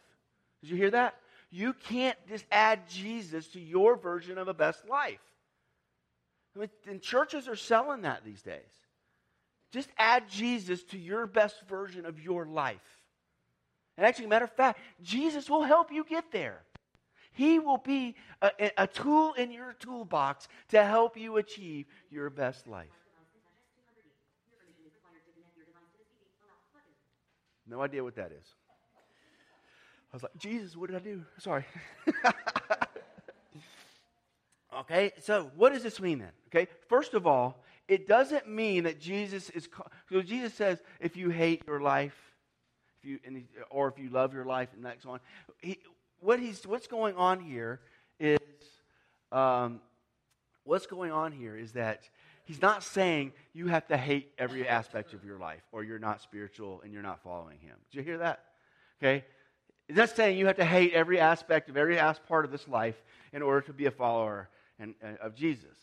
Did 0.63 0.71
you 0.71 0.77
hear 0.77 0.91
that? 0.91 1.15
You 1.51 1.73
can't 1.73 2.17
just 2.29 2.45
add 2.51 2.89
Jesus 2.89 3.49
to 3.49 3.61
your 3.61 3.97
version 3.97 4.39
of 4.39 4.49
a 4.49 4.55
best 4.55 4.89
life. 4.89 5.21
I 6.55 6.61
mean, 6.61 6.71
and 6.89 7.01
churches 7.01 7.49
are 7.49 7.57
selling 7.57 8.03
that 8.03 8.25
these 8.25 8.43
days. 8.43 8.61
Just 9.73 9.89
add 9.99 10.29
Jesus 10.29 10.83
to 10.85 10.99
your 10.99 11.27
best 11.27 11.63
version 11.69 12.05
of 12.05 12.21
your 12.21 12.45
life. 12.45 12.79
And 13.97 14.07
actually, 14.07 14.27
matter 14.27 14.47
of 14.47 14.53
fact, 14.53 14.81
Jesus 15.03 15.49
will 15.49 15.63
help 15.63 15.93
you 15.93 16.05
get 16.05 16.33
there. 16.33 16.63
He 17.33 17.59
will 17.59 17.79
be 17.79 18.17
a, 18.43 18.73
a 18.77 18.87
tool 18.87 19.35
in 19.35 19.53
your 19.53 19.75
toolbox 19.75 20.49
to 20.69 20.85
help 20.85 21.17
you 21.17 21.37
achieve 21.37 21.87
your 22.11 22.31
best 22.31 22.67
life. 22.67 22.89
No 27.67 27.83
idea 27.83 28.03
what 28.03 28.17
that 28.17 28.33
is. 28.33 28.55
I 30.13 30.17
was 30.17 30.23
like, 30.23 30.37
Jesus, 30.39 30.77
what 30.77 30.91
did 30.91 30.97
I 30.97 31.05
do? 31.05 31.25
Sorry. 31.39 31.65
okay, 34.81 35.13
so 35.21 35.51
what 35.57 35.73
does 35.73 35.83
this 35.83 36.01
mean 36.01 36.19
then? 36.19 36.33
Okay, 36.49 36.71
first 36.89 37.15
of 37.15 37.27
all, 37.27 37.63
it 37.87 38.09
doesn't 38.09 38.49
mean 38.49 38.85
that 38.85 39.01
Jesus 39.01 39.51
is. 39.51 39.69
So 40.11 40.23
Jesus 40.23 40.55
says, 40.55 40.83
if 41.01 41.17
you 41.17 41.31
hate 41.31 41.63
your 41.67 41.81
life, 41.81 42.17
if 43.03 43.09
you 43.09 43.19
or 43.71 43.89
if 43.89 43.99
you 43.99 44.11
love 44.11 44.35
your 44.35 44.45
life, 44.45 44.69
and 44.75 44.85
that's 44.85 45.07
on. 45.07 45.21
He, 45.61 45.79
what 46.21 46.41
he's 46.41 46.67
what's 46.67 46.87
going 46.87 47.17
on 47.17 47.41
here 47.41 47.81
is, 48.19 48.39
um, 49.33 49.81
what's 50.65 50.87
going 50.87 51.13
on 51.13 51.33
here 51.33 51.57
is 51.57 51.73
that 51.73 52.03
he's 52.45 52.61
not 52.61 52.83
saying 52.83 53.33
you 53.53 53.69
have 53.69 53.87
to 53.89 53.97
hate 53.97 54.33
every 54.39 54.69
aspect 54.69 55.13
of 55.13 55.25
your 55.25 55.39
life, 55.39 55.63
or 55.73 55.83
you're 55.83 55.99
not 55.99 56.21
spiritual 56.21 56.81
and 56.83 56.93
you're 56.93 57.03
not 57.03 57.23
following 57.23 57.59
him. 57.59 57.77
Did 57.91 57.99
you 57.99 58.05
hear 58.05 58.19
that? 58.19 58.45
Okay, 59.03 59.25
He's 59.91 59.97
not 59.97 60.11
saying 60.11 60.39
you 60.39 60.47
have 60.47 60.59
to 60.59 60.65
hate 60.65 60.93
every 60.93 61.19
aspect 61.19 61.69
of 61.69 61.77
every 61.77 61.99
part 62.29 62.45
of 62.45 62.53
this 62.53 62.69
life 62.69 62.95
in 63.33 63.43
order 63.43 63.63
to 63.63 63.73
be 63.73 63.87
a 63.87 63.91
follower 63.91 64.49
and, 64.79 64.95
of 65.21 65.35
Jesus. 65.35 65.77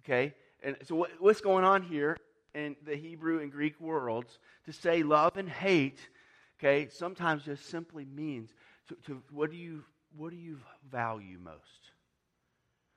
Okay? 0.00 0.34
And 0.64 0.76
so, 0.82 0.96
what, 0.96 1.10
what's 1.20 1.40
going 1.40 1.62
on 1.64 1.82
here 1.82 2.16
in 2.56 2.74
the 2.84 2.96
Hebrew 2.96 3.38
and 3.38 3.52
Greek 3.52 3.80
worlds 3.80 4.40
to 4.64 4.72
say 4.72 5.04
love 5.04 5.36
and 5.36 5.48
hate, 5.48 6.00
okay, 6.58 6.88
sometimes 6.90 7.44
just 7.44 7.68
simply 7.68 8.04
means 8.04 8.50
to, 8.88 8.96
to 9.06 9.22
what, 9.30 9.52
do 9.52 9.56
you, 9.56 9.84
what 10.16 10.30
do 10.30 10.36
you 10.36 10.58
value 10.90 11.38
most? 11.40 11.62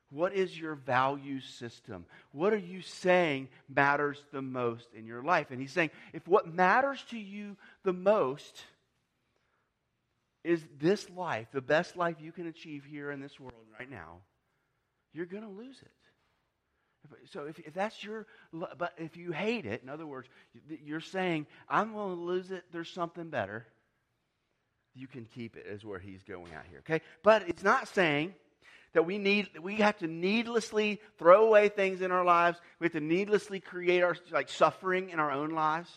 What 0.09 0.33
is 0.33 0.59
your 0.59 0.73
value 0.73 1.41
system? 1.41 2.07
What 2.31 2.53
are 2.53 2.57
you 2.57 2.81
saying 2.81 3.49
matters 3.71 4.17
the 4.31 4.41
most 4.41 4.87
in 4.95 5.05
your 5.05 5.21
life? 5.21 5.51
And 5.51 5.61
he's 5.61 5.73
saying, 5.73 5.91
if 6.11 6.27
what 6.27 6.51
matters 6.51 7.05
to 7.11 7.19
you 7.19 7.55
the 7.83 7.93
most 7.93 8.63
is 10.49 10.65
this 10.79 11.07
life, 11.11 11.47
the 11.53 11.61
best 11.61 11.95
life 11.95 12.15
you 12.19 12.31
can 12.31 12.47
achieve 12.47 12.83
here 12.83 13.11
in 13.11 13.21
this 13.21 13.39
world 13.39 13.67
right 13.79 13.89
now, 13.89 14.17
you're 15.13 15.27
going 15.27 15.43
to 15.43 15.49
lose 15.49 15.79
it. 15.81 15.91
So 17.31 17.45
if, 17.45 17.59
if 17.59 17.73
that's 17.73 18.03
your, 18.03 18.25
but 18.51 18.93
if 18.97 19.15
you 19.15 19.31
hate 19.31 19.65
it, 19.65 19.83
in 19.83 19.89
other 19.89 20.07
words, 20.07 20.27
you're 20.83 20.99
saying, 20.99 21.45
I'm 21.69 21.93
going 21.93 22.15
to 22.15 22.21
lose 22.21 22.51
it, 22.51 22.63
there's 22.71 22.89
something 22.89 23.29
better, 23.29 23.67
you 24.95 25.07
can 25.07 25.25
keep 25.25 25.55
it, 25.55 25.65
is 25.67 25.85
where 25.85 25.99
he's 25.99 26.23
going 26.23 26.51
out 26.53 26.65
here, 26.69 26.79
okay? 26.79 27.01
But 27.23 27.47
it's 27.47 27.63
not 27.63 27.87
saying 27.87 28.33
that 28.93 29.05
we 29.05 29.19
need, 29.19 29.49
we 29.61 29.75
have 29.75 29.97
to 29.99 30.07
needlessly 30.07 30.99
throw 31.19 31.45
away 31.45 31.69
things 31.69 32.01
in 32.01 32.11
our 32.11 32.25
lives. 32.25 32.59
We 32.79 32.85
have 32.85 32.93
to 32.93 32.99
needlessly 32.99 33.59
create 33.59 34.01
our, 34.01 34.17
like, 34.31 34.49
suffering 34.49 35.11
in 35.11 35.19
our 35.19 35.31
own 35.31 35.51
lives 35.51 35.91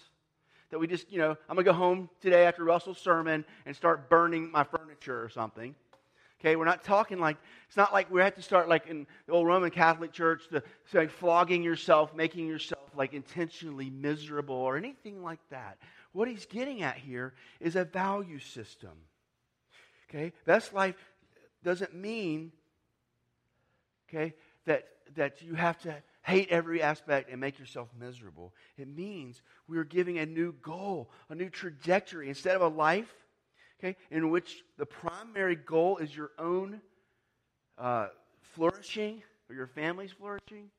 that 0.73 0.79
we 0.79 0.87
just, 0.87 1.13
you 1.13 1.19
know, 1.19 1.37
I'm 1.49 1.55
going 1.55 1.67
to 1.67 1.71
go 1.71 1.77
home 1.77 2.09
today 2.23 2.47
after 2.47 2.65
Russell's 2.65 2.97
sermon 2.97 3.45
and 3.67 3.77
start 3.77 4.09
burning 4.09 4.51
my 4.51 4.65
furniture 4.65 5.23
or 5.23 5.29
something. 5.29 5.75
Okay, 6.41 6.57
we're 6.57 6.65
not 6.65 6.83
talking 6.83 7.21
like, 7.21 7.37
it's 7.69 7.77
not 7.77 7.93
like 7.93 8.11
we 8.11 8.23
have 8.23 8.35
to 8.37 8.43
start 8.43 8.71
like 8.71 8.87
in 8.87 9.07
the 9.27 9.35
old 9.35 9.47
Roman 9.47 9.71
Catholic 9.71 10.13
Church, 10.13 10.45
the, 10.51 10.63
like 10.95 11.11
flogging 11.11 11.63
yourself, 11.63 12.15
making 12.15 12.47
yourself 12.49 12.89
like 12.97 13.13
intentionally 13.13 13.91
miserable 13.91 14.57
or 14.57 14.79
anything 14.79 15.23
like 15.23 15.41
that. 15.51 15.77
What 16.13 16.27
he's 16.27 16.47
getting 16.47 16.83
at 16.83 16.97
here 16.97 17.35
is 17.61 17.77
a 17.77 17.85
value 17.85 18.39
system. 18.39 18.93
Okay, 20.09 20.33
best 20.47 20.73
life 20.73 20.97
doesn't 21.63 21.95
mean, 21.95 22.51
okay, 24.09 24.35
that, 24.65 24.89
that 25.17 25.43
you 25.43 25.55
have 25.55 25.79
to 25.81 25.95
hate 26.23 26.49
every 26.51 26.83
aspect 26.83 27.31
and 27.31 27.41
make 27.41 27.59
yourself 27.59 27.89
miserable. 27.99 28.55
It 28.77 28.89
means 28.89 29.43
we 29.67 29.79
are 29.79 29.85
giving 29.85 30.19
a 30.19 30.27
new 30.27 30.53
goal, 30.63 31.11
a 31.29 31.35
new 31.35 31.51
trajectory. 31.51 32.29
Instead 32.29 32.57
of 32.57 32.63
a 32.63 32.69
life, 32.69 33.13
okay, 33.79 33.97
in 34.11 34.31
which 34.31 34.63
the 34.79 34.87
primary 34.87 35.57
goal 35.57 35.99
is 35.99 36.15
your 36.15 36.31
own 36.39 36.81
uh, 37.77 38.09
flourishing 38.55 39.23
or 39.49 39.55
your 39.57 39.67
family's 39.67 40.13
flourishing, 40.13 40.71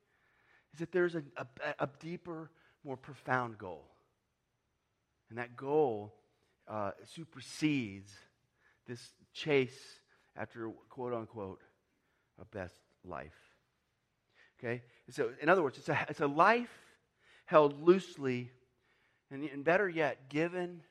is 0.74 0.80
that 0.80 0.92
there's 0.92 1.16
a, 1.16 1.24
a, 1.38 1.46
a 1.80 1.90
deeper, 2.00 2.50
more 2.84 2.98
profound 2.98 3.58
goal. 3.58 3.84
And 5.30 5.38
that 5.38 5.56
goal 5.56 6.14
uh, 6.68 6.92
supersedes 7.06 8.14
this 8.88 9.14
chase 9.34 10.00
after, 10.36 10.70
quote 10.90 11.14
unquote, 11.14 11.62
a 12.40 12.46
best 12.46 12.76
life. 13.04 13.53
Okay? 14.60 14.82
So, 15.10 15.32
in 15.42 15.50
other 15.50 15.62
words, 15.64 15.78
it's 15.78 15.90
a, 15.90 16.06
it's 16.10 16.22
a 16.22 16.28
life 16.28 16.74
held 17.46 17.84
loosely, 17.84 18.52
and, 19.32 19.44
and 19.44 19.64
better 19.64 19.90
yet, 19.90 20.30
given 20.30 20.82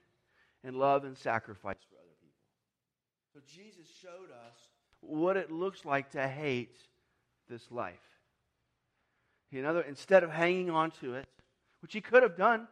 in 0.64 0.75
love 0.75 1.05
and 1.05 1.16
sacrifice 1.16 1.77
for 1.88 1.96
other 1.96 2.14
people. 2.20 2.37
So, 3.35 3.40
Jesus 3.46 3.87
showed 4.01 4.31
us 4.31 4.57
what 5.01 5.37
it 5.37 5.51
looks 5.51 5.85
like 5.85 6.11
to 6.11 6.29
hate 6.29 6.77
this 7.48 7.70
life. 7.70 7.94
In 9.51 9.64
other, 9.66 9.83
instead 9.83 10.25
of 10.25 10.31
hanging 10.31 10.70
on 10.70 10.90
to 11.03 11.14
it, 11.14 11.27
which 11.81 11.92
he 11.92 12.01
could 12.01 12.22
have 12.22 12.37
done, 12.37 12.68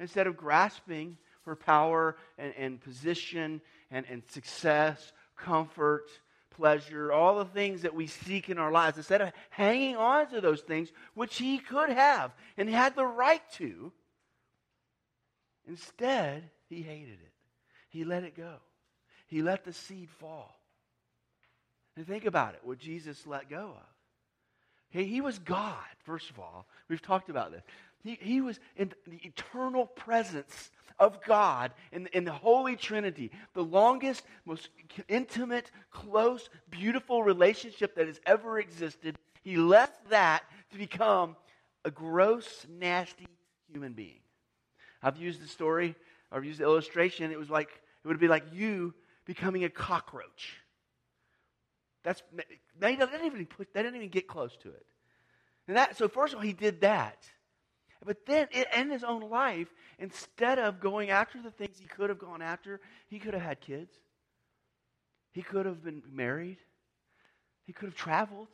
instead 0.00 0.26
of 0.26 0.36
grasping 0.36 1.18
for 1.42 1.54
power 1.56 2.16
and, 2.38 2.54
and 2.56 2.80
position 2.80 3.60
and, 3.90 4.06
and 4.08 4.22
success, 4.30 5.12
comfort, 5.36 6.10
pleasure, 6.56 7.12
all 7.12 7.38
the 7.38 7.44
things 7.44 7.82
that 7.82 7.94
we 7.94 8.06
seek 8.06 8.48
in 8.48 8.58
our 8.58 8.72
lives, 8.72 8.96
instead 8.96 9.20
of 9.20 9.32
hanging 9.50 9.96
on 9.96 10.28
to 10.30 10.40
those 10.40 10.62
things, 10.62 10.90
which 11.14 11.36
he 11.36 11.58
could 11.58 11.90
have 11.90 12.32
and 12.56 12.68
had 12.68 12.96
the 12.96 13.06
right 13.06 13.42
to, 13.52 13.92
instead, 15.68 16.48
he 16.68 16.82
hated 16.82 17.18
it. 17.20 17.32
He 17.88 18.04
let 18.04 18.24
it 18.24 18.36
go. 18.36 18.54
He 19.26 19.42
let 19.42 19.64
the 19.64 19.72
seed 19.72 20.10
fall. 20.10 20.54
And 21.96 22.06
think 22.06 22.26
about 22.26 22.54
it, 22.54 22.60
what 22.62 22.78
Jesus 22.78 23.26
let 23.26 23.48
go 23.48 23.74
of. 23.76 23.86
He, 24.90 25.04
he 25.04 25.20
was 25.20 25.38
God, 25.38 25.74
first 26.04 26.30
of 26.30 26.38
all. 26.38 26.66
We've 26.88 27.02
talked 27.02 27.28
about 27.28 27.52
this. 27.52 27.62
He, 28.06 28.18
he 28.20 28.40
was 28.40 28.60
in 28.76 28.92
the 29.06 29.16
eternal 29.16 29.86
presence 29.86 30.70
of 30.98 31.22
God 31.24 31.72
in, 31.92 32.06
in 32.12 32.24
the 32.24 32.32
Holy 32.32 32.76
Trinity, 32.76 33.30
the 33.54 33.64
longest, 33.64 34.24
most 34.44 34.68
intimate, 35.08 35.70
close, 35.90 36.48
beautiful 36.70 37.22
relationship 37.22 37.96
that 37.96 38.06
has 38.06 38.20
ever 38.24 38.58
existed. 38.58 39.16
He 39.42 39.56
left 39.56 40.10
that 40.10 40.44
to 40.70 40.78
become 40.78 41.36
a 41.84 41.90
gross, 41.90 42.66
nasty 42.78 43.26
human 43.70 43.92
being. 43.92 44.20
I've 45.02 45.16
used 45.16 45.42
the 45.42 45.48
story, 45.48 45.94
I've 46.32 46.44
used 46.44 46.60
the 46.60 46.64
illustration. 46.64 47.30
It 47.30 47.38
was 47.38 47.50
like, 47.50 47.68
it 48.04 48.08
would 48.08 48.20
be 48.20 48.28
like 48.28 48.44
you 48.52 48.94
becoming 49.24 49.64
a 49.64 49.68
cockroach. 49.68 50.54
That's 52.02 52.22
they 52.78 52.94
didn't 52.94 53.24
even 53.24 53.46
put, 53.46 53.74
they 53.74 53.82
didn't 53.82 53.96
even 53.96 54.08
get 54.10 54.28
close 54.28 54.56
to 54.62 54.68
it. 54.68 54.86
And 55.66 55.76
that, 55.76 55.96
so 55.96 56.08
first 56.08 56.32
of 56.32 56.38
all, 56.38 56.44
he 56.44 56.52
did 56.52 56.82
that. 56.82 57.26
But 58.06 58.24
then 58.24 58.46
in 58.72 58.88
his 58.88 59.02
own 59.02 59.28
life, 59.28 59.66
instead 59.98 60.60
of 60.60 60.78
going 60.78 61.10
after 61.10 61.42
the 61.42 61.50
things 61.50 61.76
he 61.80 61.86
could 61.86 62.08
have 62.08 62.20
gone 62.20 62.40
after, 62.40 62.80
he 63.08 63.18
could 63.18 63.34
have 63.34 63.42
had 63.42 63.60
kids. 63.60 63.92
He 65.32 65.42
could 65.42 65.66
have 65.66 65.82
been 65.82 66.04
married. 66.10 66.58
He 67.64 67.72
could 67.72 67.88
have 67.88 67.96
traveled. 67.96 68.46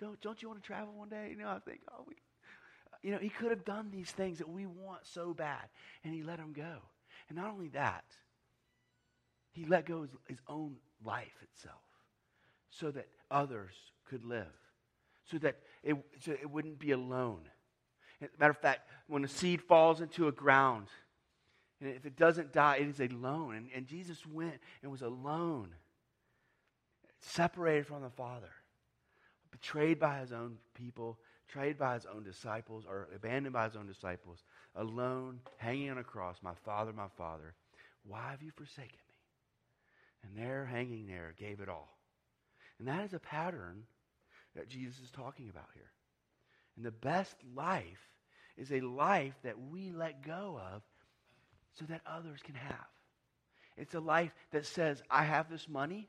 Don't, 0.00 0.20
don't 0.20 0.40
you 0.40 0.48
want 0.48 0.62
to 0.62 0.66
travel 0.66 0.94
one 0.94 1.08
day? 1.08 1.28
You 1.30 1.36
know, 1.36 1.48
I 1.48 1.58
think, 1.58 1.80
oh, 1.90 2.04
we, 2.06 2.14
you 3.02 3.10
know, 3.10 3.18
he 3.18 3.28
could 3.28 3.50
have 3.50 3.64
done 3.64 3.90
these 3.90 4.10
things 4.10 4.38
that 4.38 4.48
we 4.48 4.66
want 4.66 5.00
so 5.02 5.34
bad, 5.34 5.68
and 6.04 6.14
he 6.14 6.22
let 6.22 6.38
them 6.38 6.52
go. 6.52 6.76
And 7.28 7.36
not 7.36 7.50
only 7.50 7.68
that, 7.68 8.04
he 9.50 9.64
let 9.64 9.84
go 9.86 10.02
his, 10.02 10.10
his 10.28 10.38
own 10.46 10.76
life 11.04 11.42
itself 11.42 11.82
so 12.70 12.92
that 12.92 13.08
others 13.32 13.74
could 14.08 14.24
live, 14.24 14.46
so 15.24 15.38
that 15.38 15.56
it, 15.82 15.96
so 16.20 16.30
it 16.30 16.48
wouldn't 16.48 16.78
be 16.78 16.92
alone. 16.92 17.48
As 18.22 18.28
a 18.34 18.40
matter 18.40 18.52
of 18.52 18.58
fact, 18.58 18.88
when 19.08 19.24
a 19.24 19.28
seed 19.28 19.60
falls 19.62 20.00
into 20.00 20.28
a 20.28 20.32
ground, 20.32 20.86
and 21.80 21.90
if 21.90 22.06
it 22.06 22.16
doesn't 22.16 22.52
die, 22.52 22.76
it 22.76 22.88
is 22.88 23.00
alone. 23.00 23.54
And, 23.54 23.68
and 23.74 23.86
Jesus 23.86 24.24
went 24.26 24.58
and 24.82 24.90
was 24.90 25.02
alone, 25.02 25.74
separated 27.20 27.86
from 27.86 28.02
the 28.02 28.10
Father, 28.10 28.50
betrayed 29.50 29.98
by 29.98 30.18
his 30.20 30.32
own 30.32 30.56
people, 30.74 31.18
betrayed 31.46 31.78
by 31.78 31.94
his 31.94 32.06
own 32.06 32.22
disciples, 32.22 32.84
or 32.88 33.08
abandoned 33.14 33.52
by 33.52 33.64
his 33.64 33.76
own 33.76 33.86
disciples, 33.86 34.44
alone, 34.74 35.40
hanging 35.58 35.90
on 35.90 35.98
a 35.98 36.04
cross. 36.04 36.38
My 36.42 36.54
Father, 36.64 36.92
my 36.92 37.08
Father, 37.18 37.54
why 38.04 38.30
have 38.30 38.42
you 38.42 38.50
forsaken 38.50 38.98
me? 39.08 39.14
And 40.24 40.36
there, 40.36 40.64
hanging 40.64 41.06
there, 41.06 41.34
gave 41.38 41.60
it 41.60 41.68
all. 41.68 41.98
And 42.78 42.88
that 42.88 43.04
is 43.04 43.12
a 43.12 43.18
pattern 43.18 43.84
that 44.54 44.68
Jesus 44.68 44.98
is 45.00 45.10
talking 45.10 45.48
about 45.48 45.68
here. 45.74 45.90
And 46.76 46.84
the 46.84 46.90
best 46.90 47.34
life 47.54 48.10
is 48.56 48.72
a 48.72 48.80
life 48.80 49.34
that 49.42 49.56
we 49.70 49.90
let 49.90 50.22
go 50.22 50.60
of 50.72 50.82
so 51.78 51.84
that 51.86 52.00
others 52.06 52.40
can 52.42 52.54
have. 52.54 52.86
It's 53.76 53.94
a 53.94 54.00
life 54.00 54.32
that 54.52 54.66
says, 54.66 55.02
I 55.10 55.24
have 55.24 55.50
this 55.50 55.68
money, 55.68 56.08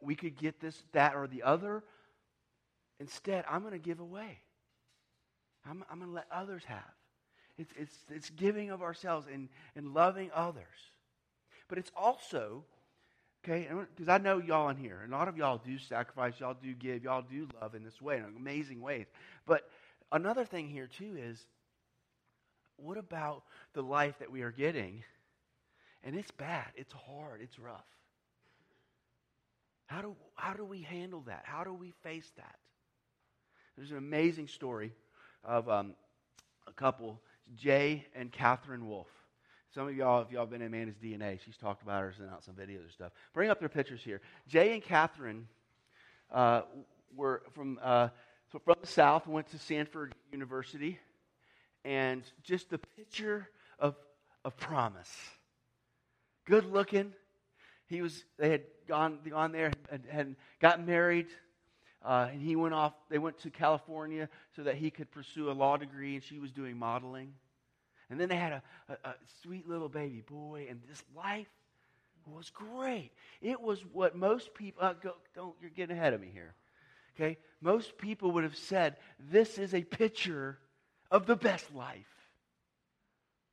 we 0.00 0.14
could 0.14 0.36
get 0.36 0.60
this, 0.60 0.84
that, 0.92 1.14
or 1.16 1.26
the 1.26 1.42
other. 1.42 1.82
Instead, 3.00 3.44
I'm 3.48 3.62
going 3.62 3.72
to 3.72 3.78
give 3.78 4.00
away. 4.00 4.38
I'm, 5.68 5.84
I'm 5.90 5.98
going 5.98 6.10
to 6.10 6.14
let 6.14 6.26
others 6.30 6.62
have. 6.66 6.82
It's, 7.58 7.72
it's, 7.76 7.96
it's 8.10 8.30
giving 8.30 8.70
of 8.70 8.82
ourselves 8.82 9.26
and, 9.32 9.48
and 9.74 9.94
loving 9.94 10.30
others. 10.34 10.62
But 11.68 11.78
it's 11.78 11.90
also 11.96 12.64
Okay? 13.44 13.68
Because 13.94 14.08
I 14.08 14.18
know 14.18 14.38
y'all 14.38 14.70
in 14.70 14.76
here, 14.76 15.00
and 15.04 15.12
a 15.12 15.16
lot 15.16 15.28
of 15.28 15.36
y'all 15.36 15.60
do 15.64 15.78
sacrifice, 15.78 16.34
y'all 16.40 16.56
do 16.60 16.72
give, 16.72 17.04
y'all 17.04 17.22
do 17.22 17.46
love 17.60 17.74
in 17.74 17.84
this 17.84 18.00
way, 18.00 18.16
in 18.16 18.24
amazing 18.24 18.80
ways. 18.80 19.06
But 19.46 19.68
another 20.12 20.44
thing 20.44 20.68
here, 20.68 20.86
too, 20.86 21.16
is 21.18 21.44
what 22.76 22.98
about 22.98 23.44
the 23.72 23.82
life 23.82 24.18
that 24.18 24.30
we 24.30 24.42
are 24.42 24.50
getting? 24.50 25.02
And 26.02 26.14
it's 26.16 26.30
bad, 26.30 26.66
it's 26.76 26.92
hard, 26.92 27.40
it's 27.40 27.58
rough. 27.58 27.86
How 29.86 30.02
do, 30.02 30.16
how 30.34 30.54
do 30.54 30.64
we 30.64 30.82
handle 30.82 31.22
that? 31.26 31.42
How 31.44 31.64
do 31.64 31.72
we 31.72 31.92
face 32.02 32.30
that? 32.36 32.56
There's 33.76 33.90
an 33.90 33.98
amazing 33.98 34.48
story 34.48 34.92
of 35.44 35.68
um, 35.68 35.94
a 36.66 36.72
couple, 36.72 37.20
Jay 37.56 38.06
and 38.14 38.30
Katherine 38.30 38.88
Wolf. 38.88 39.08
Some 39.74 39.88
of 39.88 39.96
y'all, 39.96 40.22
if 40.22 40.30
y'all 40.30 40.46
been 40.46 40.62
in 40.62 40.68
Amanda's 40.68 40.96
DNA, 41.02 41.40
she's 41.44 41.56
talked 41.56 41.82
about 41.82 42.02
her, 42.02 42.12
sent 42.16 42.30
out 42.30 42.44
some 42.44 42.54
videos 42.54 42.82
and 42.82 42.92
stuff. 42.92 43.12
Bring 43.32 43.50
up 43.50 43.58
their 43.58 43.68
pictures 43.68 44.00
here. 44.04 44.20
Jay 44.46 44.72
and 44.72 44.82
Katherine 44.82 45.48
uh, 46.30 46.62
were 47.16 47.42
from, 47.54 47.80
uh, 47.82 48.08
so 48.54 48.60
from 48.60 48.76
the 48.80 48.86
South, 48.86 49.26
went 49.26 49.48
to 49.48 49.56
Samford 49.56 50.12
University, 50.30 51.00
and 51.84 52.22
just 52.44 52.70
the 52.70 52.78
picture 52.78 53.48
of, 53.80 53.96
of 54.44 54.56
promise. 54.56 55.10
Good 56.44 56.64
looking. 56.64 57.12
He 57.88 58.00
was, 58.00 58.22
they 58.38 58.50
had 58.50 58.62
gone, 58.86 59.18
gone 59.28 59.50
there 59.50 59.72
and 59.90 60.04
had 60.08 60.36
gotten 60.60 60.86
married. 60.86 61.26
Uh, 62.00 62.28
and 62.30 62.40
he 62.40 62.54
went 62.54 62.74
off, 62.74 62.92
they 63.10 63.18
went 63.18 63.40
to 63.40 63.50
California 63.50 64.28
so 64.54 64.62
that 64.62 64.76
he 64.76 64.88
could 64.88 65.10
pursue 65.10 65.50
a 65.50 65.52
law 65.52 65.76
degree, 65.76 66.14
and 66.14 66.22
she 66.22 66.38
was 66.38 66.52
doing 66.52 66.78
modeling. 66.78 67.34
And 68.08 68.20
then 68.20 68.28
they 68.28 68.36
had 68.36 68.52
a, 68.52 68.62
a, 68.88 69.08
a 69.08 69.14
sweet 69.42 69.68
little 69.68 69.88
baby 69.88 70.22
boy, 70.24 70.68
and 70.70 70.80
this 70.88 71.02
life 71.16 71.50
was 72.24 72.50
great. 72.50 73.10
It 73.42 73.60
was 73.60 73.80
what 73.92 74.14
most 74.14 74.54
people, 74.54 74.84
uh, 74.84 74.92
go, 74.92 75.14
don't, 75.34 75.56
you're 75.60 75.70
getting 75.70 75.96
ahead 75.96 76.14
of 76.14 76.20
me 76.20 76.30
here. 76.32 76.54
Okay? 77.14 77.38
Most 77.60 77.96
people 77.98 78.32
would 78.32 78.44
have 78.44 78.56
said, 78.56 78.96
this 79.30 79.58
is 79.58 79.74
a 79.74 79.82
picture 79.82 80.58
of 81.10 81.26
the 81.26 81.36
best 81.36 81.74
life. 81.74 82.06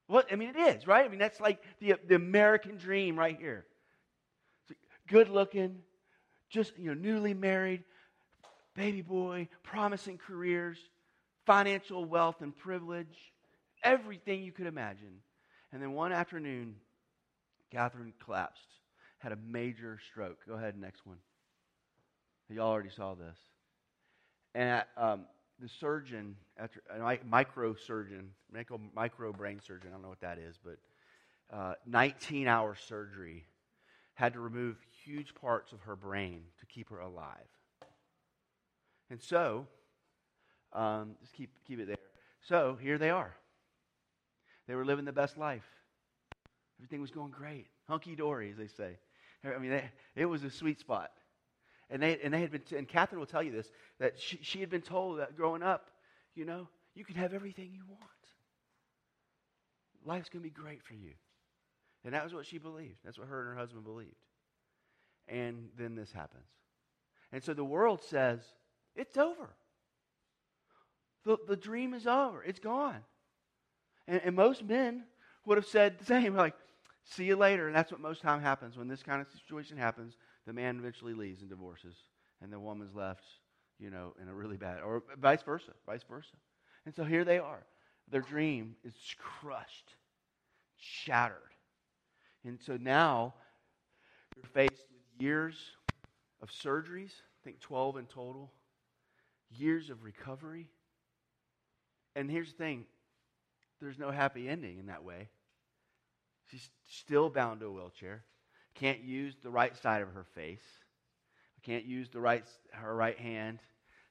What? 0.08 0.28
I 0.32 0.36
mean, 0.36 0.50
it 0.50 0.76
is, 0.76 0.88
right? 0.88 1.06
I 1.06 1.08
mean, 1.08 1.20
that's 1.20 1.40
like 1.40 1.62
the, 1.80 1.96
the 2.08 2.16
American 2.16 2.78
dream 2.78 3.18
right 3.18 3.38
here. 3.40 3.66
Good 5.08 5.30
looking, 5.30 5.80
just, 6.50 6.78
you 6.78 6.88
know, 6.88 6.94
newly 6.94 7.34
married, 7.34 7.84
baby 8.76 9.02
boy, 9.02 9.48
promising 9.64 10.18
careers, 10.18 10.78
financial 11.46 12.06
wealth 12.06 12.42
and 12.42 12.56
privilege 12.56 13.32
everything 13.84 14.44
you 14.44 14.52
could 14.52 14.68
imagine. 14.68 15.22
And 15.72 15.82
then 15.82 15.94
one 15.94 16.12
afternoon, 16.12 16.76
Katherine 17.72 18.14
collapsed, 18.24 18.62
had 19.20 19.32
a 19.32 19.38
major 19.38 20.00
stroke. 20.12 20.40
Go 20.48 20.56
ahead, 20.56 20.78
next 20.78 21.06
one. 21.06 21.18
Y'all 22.50 22.68
already 22.68 22.90
saw 22.90 23.16
this. 23.16 23.38
And 24.54 24.84
um, 24.98 25.26
the 25.60 25.70
surgeon, 25.70 26.36
after 26.58 26.82
a 26.90 27.00
microsurgeon, 27.00 28.28
micro, 28.52 28.80
micro 28.96 29.32
brain 29.32 29.60
surgeon, 29.66 29.90
I 29.90 29.94
don't 29.94 30.02
know 30.02 30.10
what 30.10 30.22
that 30.22 30.38
is, 30.38 30.60
but 30.64 30.78
uh, 31.56 31.74
19 31.86 32.48
hour 32.48 32.76
surgery, 32.76 33.46
had 34.14 34.34
to 34.34 34.40
remove 34.40 34.78
huge 35.04 35.34
parts 35.34 35.72
of 35.72 35.82
her 35.82 35.96
brain 35.96 36.44
to 36.60 36.66
keep 36.66 36.90
her 36.90 37.00
alive. 37.00 37.48
And 39.10 39.22
so, 39.22 39.68
um, 40.74 41.16
just 41.22 41.34
keep, 41.34 41.50
keep 41.68 41.80
it 41.80 41.88
there. 41.88 41.98
So 42.42 42.78
here 42.82 42.98
they 42.98 43.10
are. 43.10 43.36
They 44.68 44.76
were 44.76 44.86
living 44.86 45.06
the 45.06 45.12
best 45.12 45.38
life. 45.38 45.66
Everything 46.80 47.02
was 47.02 47.12
going 47.12 47.32
great. 47.32 47.68
Hunky 47.88 48.16
dory, 48.16 48.52
as 48.52 48.58
they 48.58 48.68
say. 48.68 48.98
I 49.44 49.58
mean, 49.58 49.72
they, 49.72 49.90
it 50.16 50.26
was 50.26 50.44
a 50.44 50.50
sweet 50.50 50.80
spot. 50.80 51.12
And 51.92 52.02
they, 52.02 52.18
and 52.24 52.34
they 52.34 52.40
had 52.40 52.52
been, 52.52 52.64
and 52.76 52.88
Katherine 52.88 53.20
will 53.20 53.28
tell 53.28 53.44
you 53.44 53.52
this, 53.52 53.70
that 54.00 54.18
she, 54.18 54.40
she 54.42 54.62
had 54.62 54.70
been 54.70 54.82
told 54.82 55.20
that 55.20 55.36
growing 55.36 55.62
up, 55.62 55.92
you 56.34 56.46
know, 56.46 56.70
you 56.96 57.04
can 57.04 57.16
have 57.16 57.34
everything 57.34 57.70
you 57.74 57.84
want. 57.88 58.02
Life's 60.06 60.30
going 60.30 60.42
to 60.42 60.50
be 60.50 60.50
great 60.50 60.82
for 60.82 60.94
you. 60.94 61.12
And 62.06 62.14
that 62.14 62.24
was 62.24 62.34
what 62.34 62.46
she 62.46 62.58
believed. 62.58 62.98
That's 63.04 63.20
what 63.20 63.28
her 63.28 63.42
and 63.42 63.50
her 63.50 63.56
husband 63.56 63.84
believed. 63.84 64.16
And 65.28 65.68
then 65.78 65.94
this 65.96 66.12
happens. 66.12 66.48
And 67.34 67.44
so 67.44 67.54
the 67.54 67.64
world 67.64 68.02
says, 68.02 68.40
it's 68.96 69.18
over. 69.18 69.50
The, 71.26 71.38
the 71.48 71.56
dream 71.58 71.94
is 71.94 72.08
over. 72.08 72.42
It's 72.42 72.60
gone. 72.60 73.02
And, 74.08 74.22
and 74.24 74.36
most 74.36 74.64
men 74.64 75.04
would 75.46 75.58
have 75.58 75.68
said 75.68 76.00
the 76.00 76.06
same, 76.06 76.36
like, 76.36 76.56
see 77.04 77.26
you 77.26 77.36
later. 77.36 77.68
And 77.68 77.76
that's 77.76 77.92
what 77.92 78.02
most 78.02 78.22
time 78.22 78.42
happens. 78.42 78.78
When 78.78 78.88
this 78.88 79.04
kind 79.04 79.22
of 79.22 79.28
situation 79.30 79.78
happens, 79.78 80.16
the 80.46 80.54
man 80.54 80.80
eventually 80.80 81.14
leaves 81.14 81.42
and 81.42 81.50
divorces, 81.50 81.96
and 82.42 82.52
the 82.52 82.60
woman's 82.60 82.96
left, 82.96 83.24
you 83.80 83.90
know, 83.90 84.14
in 84.22 84.28
a 84.28 84.34
really 84.34 84.58
bad, 84.58 84.82
or 84.82 85.04
vice 85.20 85.42
versa, 85.44 85.72
vice 85.86 86.04
versa. 86.10 86.36
And 86.86 86.96
so 86.96 87.04
here 87.04 87.24
they 87.24 87.40
are. 87.40 87.64
Their 88.10 88.22
dream 88.22 88.76
is 88.84 88.94
crushed, 89.18 89.96
shattered. 90.78 91.38
And 92.44 92.60
so 92.60 92.78
now 92.78 93.36
you're 94.36 94.46
faced 94.46 94.86
with 94.92 95.22
years 95.22 95.56
of 96.42 96.50
surgeries, 96.50 97.12
I 97.12 97.40
think 97.44 97.60
12 97.60 97.98
in 97.98 98.06
total, 98.06 98.52
years 99.56 99.90
of 99.90 100.04
recovery. 100.04 100.68
And 102.16 102.30
here's 102.30 102.52
the 102.52 102.58
thing 102.58 102.86
there's 103.80 104.00
no 104.00 104.12
happy 104.12 104.48
ending 104.48 104.80
in 104.80 104.88
that 104.88 105.04
way. 105.04 105.30
She's 106.50 106.70
still 106.90 107.30
bound 107.30 107.62
to 107.62 107.68
a 107.68 107.72
wheelchair. 107.72 108.24
Can't 108.76 109.04
use 109.04 109.36
the 109.44 109.50
right 109.50 109.76
side 109.78 110.02
of 110.02 110.10
her 110.14 110.26
face. 110.36 110.64
Can't 111.64 111.86
use 111.86 112.10
the 112.10 112.20
right 112.20 112.44
her 112.72 112.96
right 112.96 113.18
hand. 113.18 113.60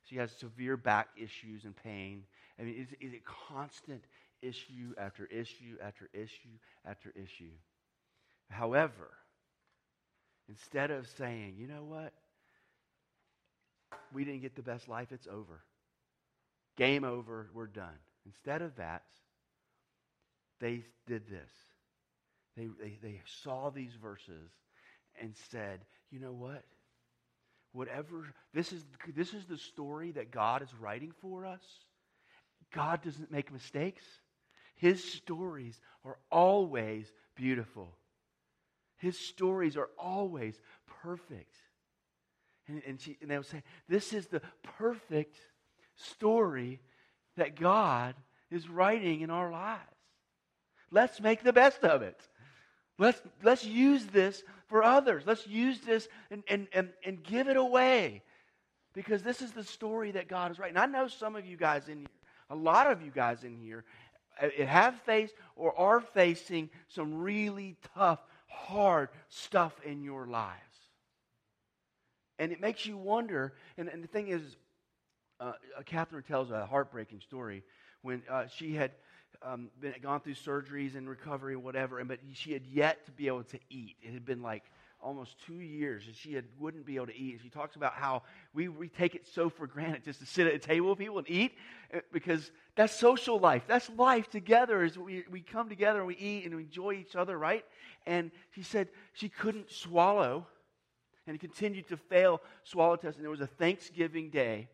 She 0.08 0.16
has 0.16 0.30
severe 0.32 0.76
back 0.76 1.08
issues 1.16 1.64
and 1.64 1.74
pain. 1.76 2.24
I 2.58 2.62
mean, 2.62 2.74
is, 2.76 2.88
it's 3.00 3.14
a 3.14 3.20
constant 3.48 4.04
issue 4.42 4.94
after 4.98 5.26
issue 5.26 5.76
after 5.82 6.08
issue 6.12 6.56
after 6.84 7.12
issue. 7.16 7.50
However, 8.48 9.10
instead 10.48 10.90
of 10.90 11.06
saying, 11.08 11.54
you 11.58 11.66
know 11.66 11.84
what, 11.84 12.12
we 14.12 14.24
didn't 14.24 14.42
get 14.42 14.56
the 14.56 14.62
best 14.62 14.88
life, 14.88 15.12
it's 15.12 15.26
over. 15.26 15.62
Game 16.76 17.04
over, 17.04 17.48
we're 17.54 17.66
done. 17.66 17.98
Instead 18.26 18.62
of 18.62 18.76
that, 18.76 19.02
they 20.60 20.84
did 21.06 21.28
this. 21.28 21.50
They, 22.56 22.68
they, 22.80 22.98
they 23.02 23.20
saw 23.42 23.70
these 23.70 23.94
verses 23.94 24.50
and 25.20 25.34
said, 25.50 25.80
you 26.10 26.20
know 26.20 26.32
what? 26.32 26.64
whatever, 27.72 28.32
this 28.52 28.72
is, 28.72 28.84
this 29.14 29.32
is 29.32 29.46
the 29.46 29.56
story 29.56 30.12
that 30.12 30.30
God 30.30 30.62
is 30.62 30.68
writing 30.80 31.12
for 31.20 31.46
us. 31.46 31.62
God 32.72 33.02
doesn't 33.02 33.30
make 33.30 33.52
mistakes. 33.52 34.04
His 34.76 35.02
stories 35.12 35.80
are 36.04 36.18
always 36.30 37.12
beautiful. 37.34 37.94
His 38.96 39.18
stories 39.18 39.76
are 39.76 39.90
always 39.98 40.60
perfect. 41.02 41.54
And, 42.68 42.82
and, 42.86 43.00
she, 43.00 43.16
and 43.20 43.30
they 43.30 43.36
would 43.36 43.46
say, 43.46 43.62
This 43.88 44.12
is 44.12 44.26
the 44.26 44.42
perfect 44.62 45.36
story 45.96 46.80
that 47.36 47.58
God 47.58 48.14
is 48.50 48.68
writing 48.68 49.20
in 49.20 49.30
our 49.30 49.50
lives. 49.50 49.80
Let's 50.90 51.20
make 51.20 51.42
the 51.42 51.52
best 51.52 51.82
of 51.84 52.02
it. 52.02 52.20
Let's, 53.00 53.22
let's 53.42 53.64
use 53.64 54.04
this 54.06 54.42
for 54.66 54.84
others. 54.84 55.22
Let's 55.26 55.46
use 55.46 55.80
this 55.80 56.06
and, 56.30 56.42
and, 56.48 56.68
and, 56.74 56.90
and 57.02 57.22
give 57.22 57.48
it 57.48 57.56
away. 57.56 58.22
Because 58.92 59.22
this 59.22 59.40
is 59.40 59.52
the 59.52 59.64
story 59.64 60.10
that 60.10 60.28
God 60.28 60.50
is 60.50 60.58
writing. 60.58 60.76
I 60.76 60.84
know 60.84 61.08
some 61.08 61.34
of 61.34 61.46
you 61.46 61.56
guys 61.56 61.88
in 61.88 62.00
here, 62.00 62.08
a 62.50 62.54
lot 62.54 62.90
of 62.90 63.00
you 63.00 63.10
guys 63.10 63.42
in 63.42 63.56
here, 63.56 63.84
uh, 64.40 64.48
have 64.66 64.96
faced 65.00 65.34
or 65.56 65.76
are 65.78 66.00
facing 66.00 66.68
some 66.88 67.14
really 67.14 67.76
tough, 67.94 68.18
hard 68.46 69.08
stuff 69.30 69.72
in 69.82 70.02
your 70.02 70.26
lives. 70.26 70.58
And 72.38 72.52
it 72.52 72.60
makes 72.60 72.84
you 72.84 72.98
wonder. 72.98 73.54
And, 73.78 73.88
and 73.88 74.04
the 74.04 74.08
thing 74.08 74.28
is, 74.28 74.42
uh, 75.40 75.52
Katherine 75.86 76.24
tells 76.24 76.50
a 76.50 76.66
heartbreaking 76.66 77.20
story 77.20 77.62
when 78.02 78.22
uh, 78.30 78.44
she 78.54 78.74
had 78.74 78.90
um, 79.42 79.70
been, 79.80 79.94
gone 80.02 80.20
through 80.20 80.34
surgeries 80.34 80.96
and 80.96 81.08
recovery 81.08 81.54
and 81.54 81.64
whatever, 81.64 81.98
and, 81.98 82.08
but 82.08 82.20
she 82.34 82.52
had 82.52 82.66
yet 82.66 83.04
to 83.06 83.12
be 83.12 83.26
able 83.26 83.44
to 83.44 83.58
eat. 83.70 83.96
It 84.02 84.12
had 84.12 84.24
been 84.24 84.42
like 84.42 84.64
almost 85.02 85.36
two 85.46 85.60
years 85.60 86.06
and 86.06 86.14
she 86.14 86.34
had, 86.34 86.44
wouldn't 86.58 86.84
be 86.84 86.96
able 86.96 87.06
to 87.06 87.16
eat. 87.16 87.32
And 87.32 87.42
She 87.42 87.48
talks 87.48 87.76
about 87.76 87.94
how 87.94 88.22
we, 88.52 88.68
we 88.68 88.88
take 88.88 89.14
it 89.14 89.26
so 89.26 89.48
for 89.48 89.66
granted 89.66 90.04
just 90.04 90.20
to 90.20 90.26
sit 90.26 90.46
at 90.46 90.54
a 90.54 90.58
table 90.58 90.90
with 90.90 90.98
people 90.98 91.18
and 91.18 91.30
eat 91.30 91.52
uh, 91.94 92.00
because 92.12 92.50
that's 92.76 92.94
social 92.94 93.38
life. 93.38 93.64
That's 93.66 93.88
life 93.90 94.28
together 94.30 94.84
is 94.84 94.98
we, 94.98 95.24
we 95.30 95.40
come 95.40 95.68
together 95.68 95.98
and 95.98 96.06
we 96.06 96.16
eat 96.16 96.44
and 96.44 96.54
we 96.54 96.62
enjoy 96.62 96.92
each 96.92 97.16
other, 97.16 97.38
right? 97.38 97.64
And 98.06 98.30
she 98.54 98.62
said 98.62 98.88
she 99.12 99.28
couldn't 99.28 99.70
swallow 99.70 100.46
and 101.26 101.38
continued 101.38 101.88
to 101.88 101.96
fail 101.96 102.40
swallow 102.64 102.96
tests. 102.96 103.18
And 103.18 103.26
it 103.26 103.30
was 103.30 103.40
a 103.40 103.46
Thanksgiving 103.46 104.30
day. 104.30 104.68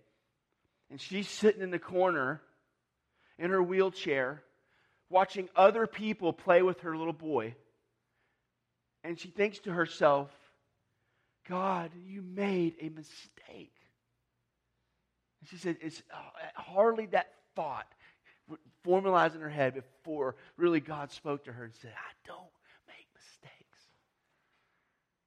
And 0.90 1.00
she's 1.00 1.28
sitting 1.28 1.62
in 1.62 1.70
the 1.70 1.78
corner 1.78 2.40
in 3.38 3.50
her 3.50 3.62
wheelchair 3.62 4.42
watching 5.08 5.48
other 5.54 5.86
people 5.86 6.32
play 6.32 6.62
with 6.62 6.80
her 6.80 6.96
little 6.96 7.12
boy. 7.12 7.54
And 9.04 9.18
she 9.18 9.28
thinks 9.28 9.58
to 9.60 9.72
herself, 9.72 10.30
God, 11.48 11.92
you 12.04 12.22
made 12.22 12.74
a 12.80 12.88
mistake. 12.88 13.72
And 15.40 15.48
she 15.48 15.56
said, 15.58 15.76
it's 15.80 16.02
uh, 16.12 16.60
hardly 16.60 17.06
that 17.06 17.28
thought 17.54 17.86
formalized 18.82 19.34
in 19.34 19.40
her 19.40 19.48
head 19.48 19.74
before 19.74 20.36
really 20.56 20.80
God 20.80 21.10
spoke 21.10 21.44
to 21.44 21.52
her 21.52 21.64
and 21.64 21.74
said, 21.74 21.92
I 21.96 22.12
don't 22.26 22.38
make 22.86 23.06
mistakes. 23.14 23.80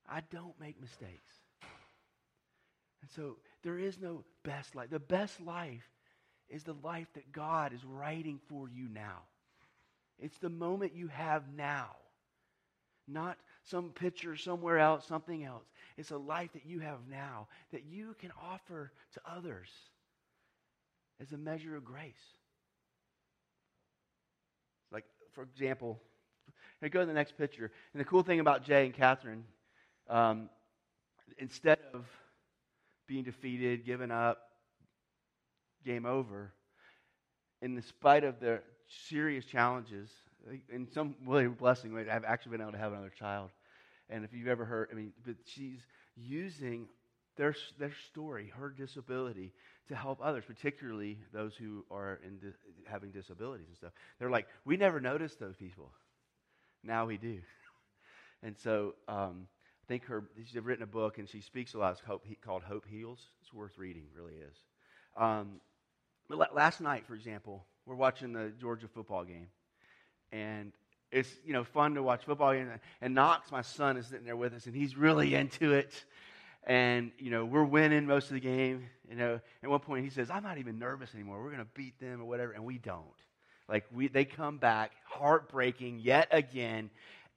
I 0.09 0.21
don't 0.31 0.59
make 0.59 0.79
mistakes. 0.79 1.33
And 3.01 3.11
so 3.11 3.37
there 3.63 3.77
is 3.77 3.99
no 3.99 4.23
best 4.43 4.75
life. 4.75 4.89
The 4.89 4.99
best 4.99 5.41
life 5.41 5.89
is 6.49 6.63
the 6.63 6.75
life 6.83 7.07
that 7.13 7.31
God 7.31 7.73
is 7.73 7.83
writing 7.83 8.39
for 8.47 8.69
you 8.69 8.87
now. 8.89 9.23
It's 10.21 10.37
the 10.39 10.49
moment 10.49 10.95
you 10.95 11.07
have 11.07 11.43
now, 11.55 11.95
not 13.07 13.37
some 13.63 13.89
picture 13.89 14.35
somewhere 14.35 14.79
else, 14.79 15.05
something 15.07 15.43
else. 15.43 15.65
It's 15.97 16.11
a 16.11 16.17
life 16.17 16.51
that 16.53 16.65
you 16.65 16.79
have 16.79 16.99
now 17.09 17.47
that 17.71 17.83
you 17.85 18.15
can 18.19 18.31
offer 18.41 18.91
to 19.13 19.21
others 19.29 19.69
as 21.21 21.31
a 21.31 21.37
measure 21.37 21.75
of 21.75 21.83
grace. 21.83 22.13
Like, 24.91 25.05
for 25.33 25.43
example, 25.43 25.99
here 26.79 26.89
go 26.89 27.01
to 27.01 27.05
the 27.05 27.13
next 27.13 27.37
picture. 27.37 27.71
And 27.93 27.99
the 27.99 28.05
cool 28.05 28.23
thing 28.23 28.39
about 28.39 28.63
Jay 28.63 28.85
and 28.85 28.93
Katherine, 28.93 29.43
um, 30.09 30.49
instead 31.37 31.79
of 31.93 32.05
being 33.07 33.23
defeated, 33.23 33.85
given 33.85 34.11
up, 34.11 34.39
game 35.85 36.05
over, 36.05 36.53
in 37.61 37.81
spite 37.81 38.23
of 38.23 38.39
their 38.39 38.63
serious 39.07 39.45
challenges, 39.45 40.09
in 40.69 40.87
some 40.91 41.15
way, 41.25 41.47
blessing 41.47 41.93
way, 41.93 42.09
I've 42.09 42.25
actually 42.25 42.51
been 42.51 42.61
able 42.61 42.71
to 42.73 42.77
have 42.77 42.91
another 42.91 43.11
child. 43.17 43.51
And 44.09 44.25
if 44.25 44.33
you've 44.33 44.47
ever 44.47 44.65
heard, 44.65 44.89
I 44.91 44.95
mean, 44.95 45.13
but 45.25 45.35
she's 45.45 45.79
using 46.15 46.87
their, 47.37 47.55
their 47.77 47.93
story, 48.09 48.51
her 48.57 48.69
disability, 48.69 49.53
to 49.87 49.95
help 49.95 50.19
others, 50.21 50.43
particularly 50.45 51.19
those 51.33 51.55
who 51.55 51.85
are 51.89 52.19
in 52.25 52.37
di- 52.37 52.55
having 52.85 53.11
disabilities 53.11 53.67
and 53.67 53.77
stuff. 53.77 53.91
They're 54.19 54.29
like, 54.29 54.47
we 54.65 54.77
never 54.77 54.99
noticed 54.99 55.39
those 55.39 55.55
people. 55.55 55.91
Now 56.83 57.05
we 57.05 57.17
do. 57.17 57.39
and 58.43 58.55
so 58.57 58.95
um, 59.07 59.47
I 59.83 59.87
think 59.87 60.05
her, 60.05 60.25
she's 60.45 60.61
written 60.61 60.83
a 60.83 60.87
book 60.87 61.17
and 61.17 61.27
she 61.29 61.41
speaks 61.41 61.73
a 61.73 61.77
lot. 61.77 61.93
It's 61.93 62.01
called, 62.01 62.21
called 62.43 62.63
Hope 62.63 62.85
Heals. 62.87 63.19
It's 63.41 63.53
worth 63.53 63.77
reading, 63.77 64.05
really 64.15 64.35
is. 64.35 64.55
Um, 65.17 65.59
last 66.53 66.81
night, 66.81 67.05
for 67.07 67.15
example, 67.15 67.65
we're 67.89 67.95
watching 67.95 68.33
the 68.33 68.53
Georgia 68.61 68.87
football 68.87 69.23
game, 69.23 69.47
and 70.31 70.71
it's 71.11 71.29
you 71.43 71.53
know 71.53 71.63
fun 71.63 71.95
to 71.95 72.03
watch 72.03 72.23
football. 72.23 72.51
And, 73.01 73.15
Knox, 73.15 73.51
my 73.51 73.63
son, 73.63 73.97
is 73.97 74.05
sitting 74.07 74.25
there 74.25 74.35
with 74.35 74.53
us, 74.53 74.67
and 74.67 74.75
he's 74.75 74.95
really 74.95 75.33
into 75.33 75.73
it. 75.73 75.91
And 76.65 77.11
you 77.17 77.31
know 77.31 77.45
we're 77.45 77.63
winning 77.63 78.05
most 78.05 78.27
of 78.27 78.35
the 78.35 78.39
game. 78.39 78.85
You 79.09 79.15
know, 79.15 79.39
at 79.63 79.69
one 79.69 79.79
point 79.79 80.03
he 80.03 80.11
says, 80.11 80.29
"I'm 80.29 80.43
not 80.43 80.59
even 80.59 80.77
nervous 80.77 81.15
anymore. 81.15 81.41
We're 81.41 81.51
going 81.51 81.65
to 81.65 81.71
beat 81.73 81.99
them 81.99 82.21
or 82.21 82.25
whatever," 82.25 82.51
and 82.51 82.63
we 82.63 82.77
don't. 82.77 83.05
Like 83.67 83.85
we, 83.91 84.07
they 84.07 84.25
come 84.25 84.57
back 84.57 84.91
heartbreaking 85.05 85.99
yet 85.99 86.27
again, 86.29 86.91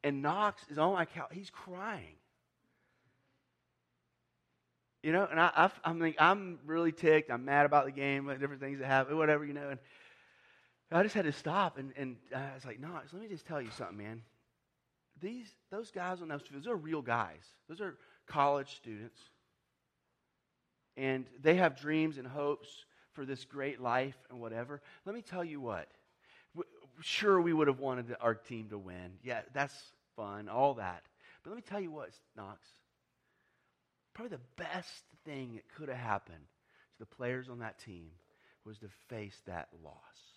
and 0.04 0.20
Knox 0.20 0.62
is 0.70 0.76
on 0.76 0.92
my 0.92 1.06
couch. 1.06 1.30
He's 1.32 1.50
crying. 1.50 2.16
You 5.02 5.10
know, 5.10 5.26
and 5.28 5.40
I, 5.40 5.50
I, 5.56 5.70
I 5.84 5.92
mean, 5.92 6.14
I'm 6.18 6.60
really 6.64 6.92
ticked. 6.92 7.30
I'm 7.30 7.44
mad 7.44 7.66
about 7.66 7.86
the 7.86 7.90
game, 7.90 8.28
different 8.38 8.60
things 8.60 8.78
that 8.78 8.86
happen, 8.86 9.16
whatever, 9.16 9.44
you 9.44 9.52
know. 9.52 9.70
And 9.70 9.80
I 10.92 11.02
just 11.02 11.14
had 11.14 11.24
to 11.24 11.32
stop, 11.32 11.78
and, 11.78 11.92
and 11.96 12.16
I 12.34 12.54
was 12.54 12.64
like, 12.64 12.80
no, 12.80 12.88
let 13.12 13.22
me 13.22 13.28
just 13.28 13.46
tell 13.46 13.60
you 13.60 13.70
something, 13.76 13.96
man. 13.96 14.22
These, 15.20 15.46
those 15.70 15.90
guys 15.90 16.20
on 16.20 16.28
those 16.28 16.42
fields, 16.42 16.66
those 16.66 16.72
are 16.72 16.76
real 16.76 17.02
guys. 17.02 17.42
Those 17.68 17.80
are 17.80 17.96
college 18.26 18.76
students. 18.76 19.18
And 20.96 21.26
they 21.40 21.56
have 21.56 21.80
dreams 21.80 22.18
and 22.18 22.26
hopes 22.26 22.68
for 23.12 23.24
this 23.24 23.44
great 23.44 23.80
life 23.80 24.16
and 24.30 24.40
whatever. 24.40 24.80
Let 25.06 25.14
me 25.14 25.22
tell 25.22 25.44
you 25.44 25.60
what. 25.60 25.88
Sure, 27.00 27.40
we 27.40 27.52
would 27.52 27.68
have 27.68 27.80
wanted 27.80 28.14
our 28.20 28.34
team 28.34 28.68
to 28.68 28.78
win. 28.78 29.12
Yeah, 29.22 29.40
that's 29.54 29.74
fun, 30.14 30.48
all 30.48 30.74
that. 30.74 31.02
But 31.42 31.50
let 31.50 31.56
me 31.56 31.62
tell 31.62 31.80
you 31.80 31.90
what, 31.90 32.10
Knox 32.36 32.60
Probably 34.14 34.36
the 34.36 34.62
best 34.62 35.04
thing 35.24 35.54
that 35.54 35.64
could 35.74 35.88
have 35.88 35.98
happened 35.98 36.44
to 36.92 36.98
the 36.98 37.06
players 37.06 37.48
on 37.48 37.60
that 37.60 37.78
team 37.78 38.10
was 38.64 38.78
to 38.78 38.88
face 39.08 39.40
that 39.46 39.68
loss, 39.82 40.31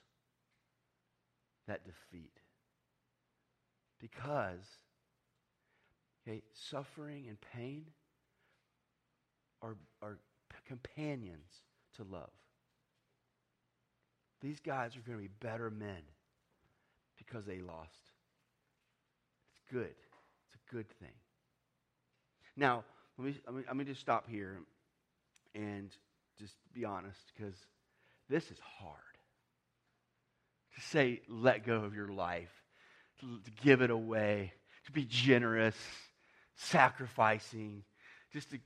that 1.67 1.81
defeat. 1.85 2.39
Because, 3.99 4.65
okay, 6.27 6.41
suffering 6.53 7.25
and 7.27 7.37
pain 7.53 7.85
are, 9.61 9.77
are 10.01 10.17
companions 10.67 11.61
to 11.95 12.03
love. 12.03 12.29
These 14.41 14.59
guys 14.59 14.95
are 14.95 15.01
going 15.01 15.17
to 15.17 15.23
be 15.23 15.33
better 15.39 15.69
men 15.69 16.01
because 17.17 17.45
they 17.45 17.59
lost. 17.59 18.11
It's 19.53 19.71
good. 19.71 19.95
It's 20.45 20.55
a 20.55 20.73
good 20.73 20.89
thing. 20.99 21.13
Now, 22.55 22.83
let 23.17 23.27
me, 23.27 23.35
let 23.45 23.55
me, 23.55 23.63
let 23.67 23.75
me 23.75 23.85
just 23.85 24.01
stop 24.01 24.29
here 24.29 24.59
and 25.53 25.89
just 26.37 26.55
be 26.73 26.85
honest 26.85 27.31
because 27.35 27.55
this 28.29 28.51
is 28.51 28.59
hard. 28.59 28.99
To 30.75 30.81
say, 30.81 31.21
let 31.29 31.65
go 31.65 31.83
of 31.83 31.95
your 31.95 32.09
life, 32.09 32.51
to, 33.21 33.25
to 33.25 33.51
give 33.63 33.81
it 33.81 33.89
away, 33.89 34.51
to 34.85 34.91
be 34.91 35.05
generous, 35.05 35.75
sacrificing, 36.55 37.83
just 38.33 38.51
to 38.51 38.59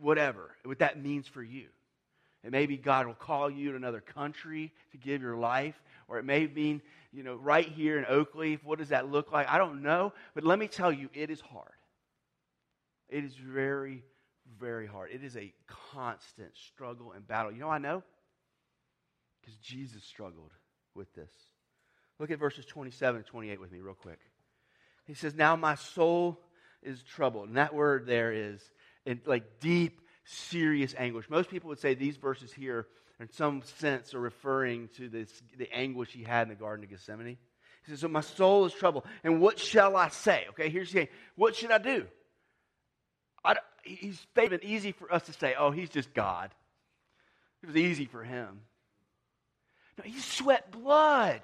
whatever, 0.00 0.50
what 0.64 0.80
that 0.80 1.00
means 1.00 1.28
for 1.28 1.42
you. 1.42 1.66
And 2.42 2.52
maybe 2.52 2.76
God 2.76 3.06
will 3.06 3.14
call 3.14 3.50
you 3.50 3.70
to 3.70 3.76
another 3.76 4.00
country 4.00 4.72
to 4.92 4.96
give 4.96 5.22
your 5.22 5.36
life, 5.36 5.80
or 6.08 6.18
it 6.18 6.24
may 6.24 6.46
mean, 6.46 6.80
you 7.12 7.22
know, 7.22 7.36
right 7.36 7.68
here 7.68 7.98
in 7.98 8.04
Oakleaf. 8.04 8.64
What 8.64 8.78
does 8.78 8.88
that 8.88 9.10
look 9.10 9.30
like? 9.30 9.48
I 9.48 9.58
don't 9.58 9.82
know. 9.82 10.12
But 10.34 10.44
let 10.44 10.58
me 10.58 10.66
tell 10.66 10.90
you, 10.92 11.10
it 11.12 11.30
is 11.30 11.40
hard. 11.40 11.68
It 13.08 13.24
is 13.24 13.34
very, 13.34 14.02
very 14.58 14.86
hard. 14.86 15.10
It 15.12 15.22
is 15.22 15.36
a 15.36 15.52
constant 15.92 16.50
struggle 16.56 17.12
and 17.12 17.26
battle. 17.26 17.52
You 17.52 17.60
know 17.60 17.68
I 17.68 17.78
know? 17.78 18.02
Because 19.40 19.56
Jesus 19.56 20.02
struggled 20.02 20.50
with 21.00 21.14
this. 21.14 21.30
Look 22.18 22.30
at 22.30 22.38
verses 22.38 22.64
27 22.66 23.16
and 23.16 23.26
28 23.26 23.60
with 23.60 23.72
me, 23.72 23.80
real 23.80 23.94
quick. 23.94 24.20
He 25.06 25.14
says, 25.14 25.34
Now 25.34 25.56
my 25.56 25.74
soul 25.74 26.38
is 26.82 27.02
troubled. 27.02 27.48
And 27.48 27.56
that 27.56 27.74
word 27.74 28.06
there 28.06 28.32
is 28.32 28.60
in, 29.04 29.20
like 29.26 29.60
deep 29.60 30.00
serious 30.24 30.94
anguish. 30.96 31.28
Most 31.28 31.50
people 31.50 31.68
would 31.68 31.80
say 31.80 31.94
these 31.94 32.16
verses 32.16 32.52
here, 32.52 32.86
in 33.18 33.30
some 33.32 33.62
sense, 33.78 34.14
are 34.14 34.20
referring 34.20 34.88
to 34.96 35.08
this, 35.08 35.28
the 35.58 35.68
anguish 35.72 36.12
he 36.12 36.22
had 36.22 36.42
in 36.42 36.50
the 36.50 36.54
Garden 36.54 36.84
of 36.84 36.90
Gethsemane. 36.90 37.38
He 37.84 37.90
says, 37.90 38.00
So 38.00 38.08
my 38.08 38.20
soul 38.20 38.66
is 38.66 38.72
troubled. 38.72 39.04
And 39.24 39.40
what 39.40 39.58
shall 39.58 39.96
I 39.96 40.10
say? 40.10 40.44
Okay, 40.50 40.68
here's 40.68 40.92
the 40.92 41.00
thing. 41.00 41.08
What 41.34 41.56
should 41.56 41.72
I 41.72 41.78
do? 41.78 42.06
I, 43.44 43.56
he's 43.82 44.24
been 44.34 44.60
easy 44.62 44.92
for 44.92 45.12
us 45.12 45.24
to 45.24 45.32
say, 45.32 45.54
oh, 45.58 45.70
he's 45.70 45.90
just 45.90 46.12
God. 46.14 46.50
It 47.62 47.66
was 47.66 47.76
easy 47.76 48.06
for 48.06 48.22
him. 48.22 48.60
No, 49.98 50.04
he 50.04 50.18
sweat 50.18 50.70
blood 50.70 51.40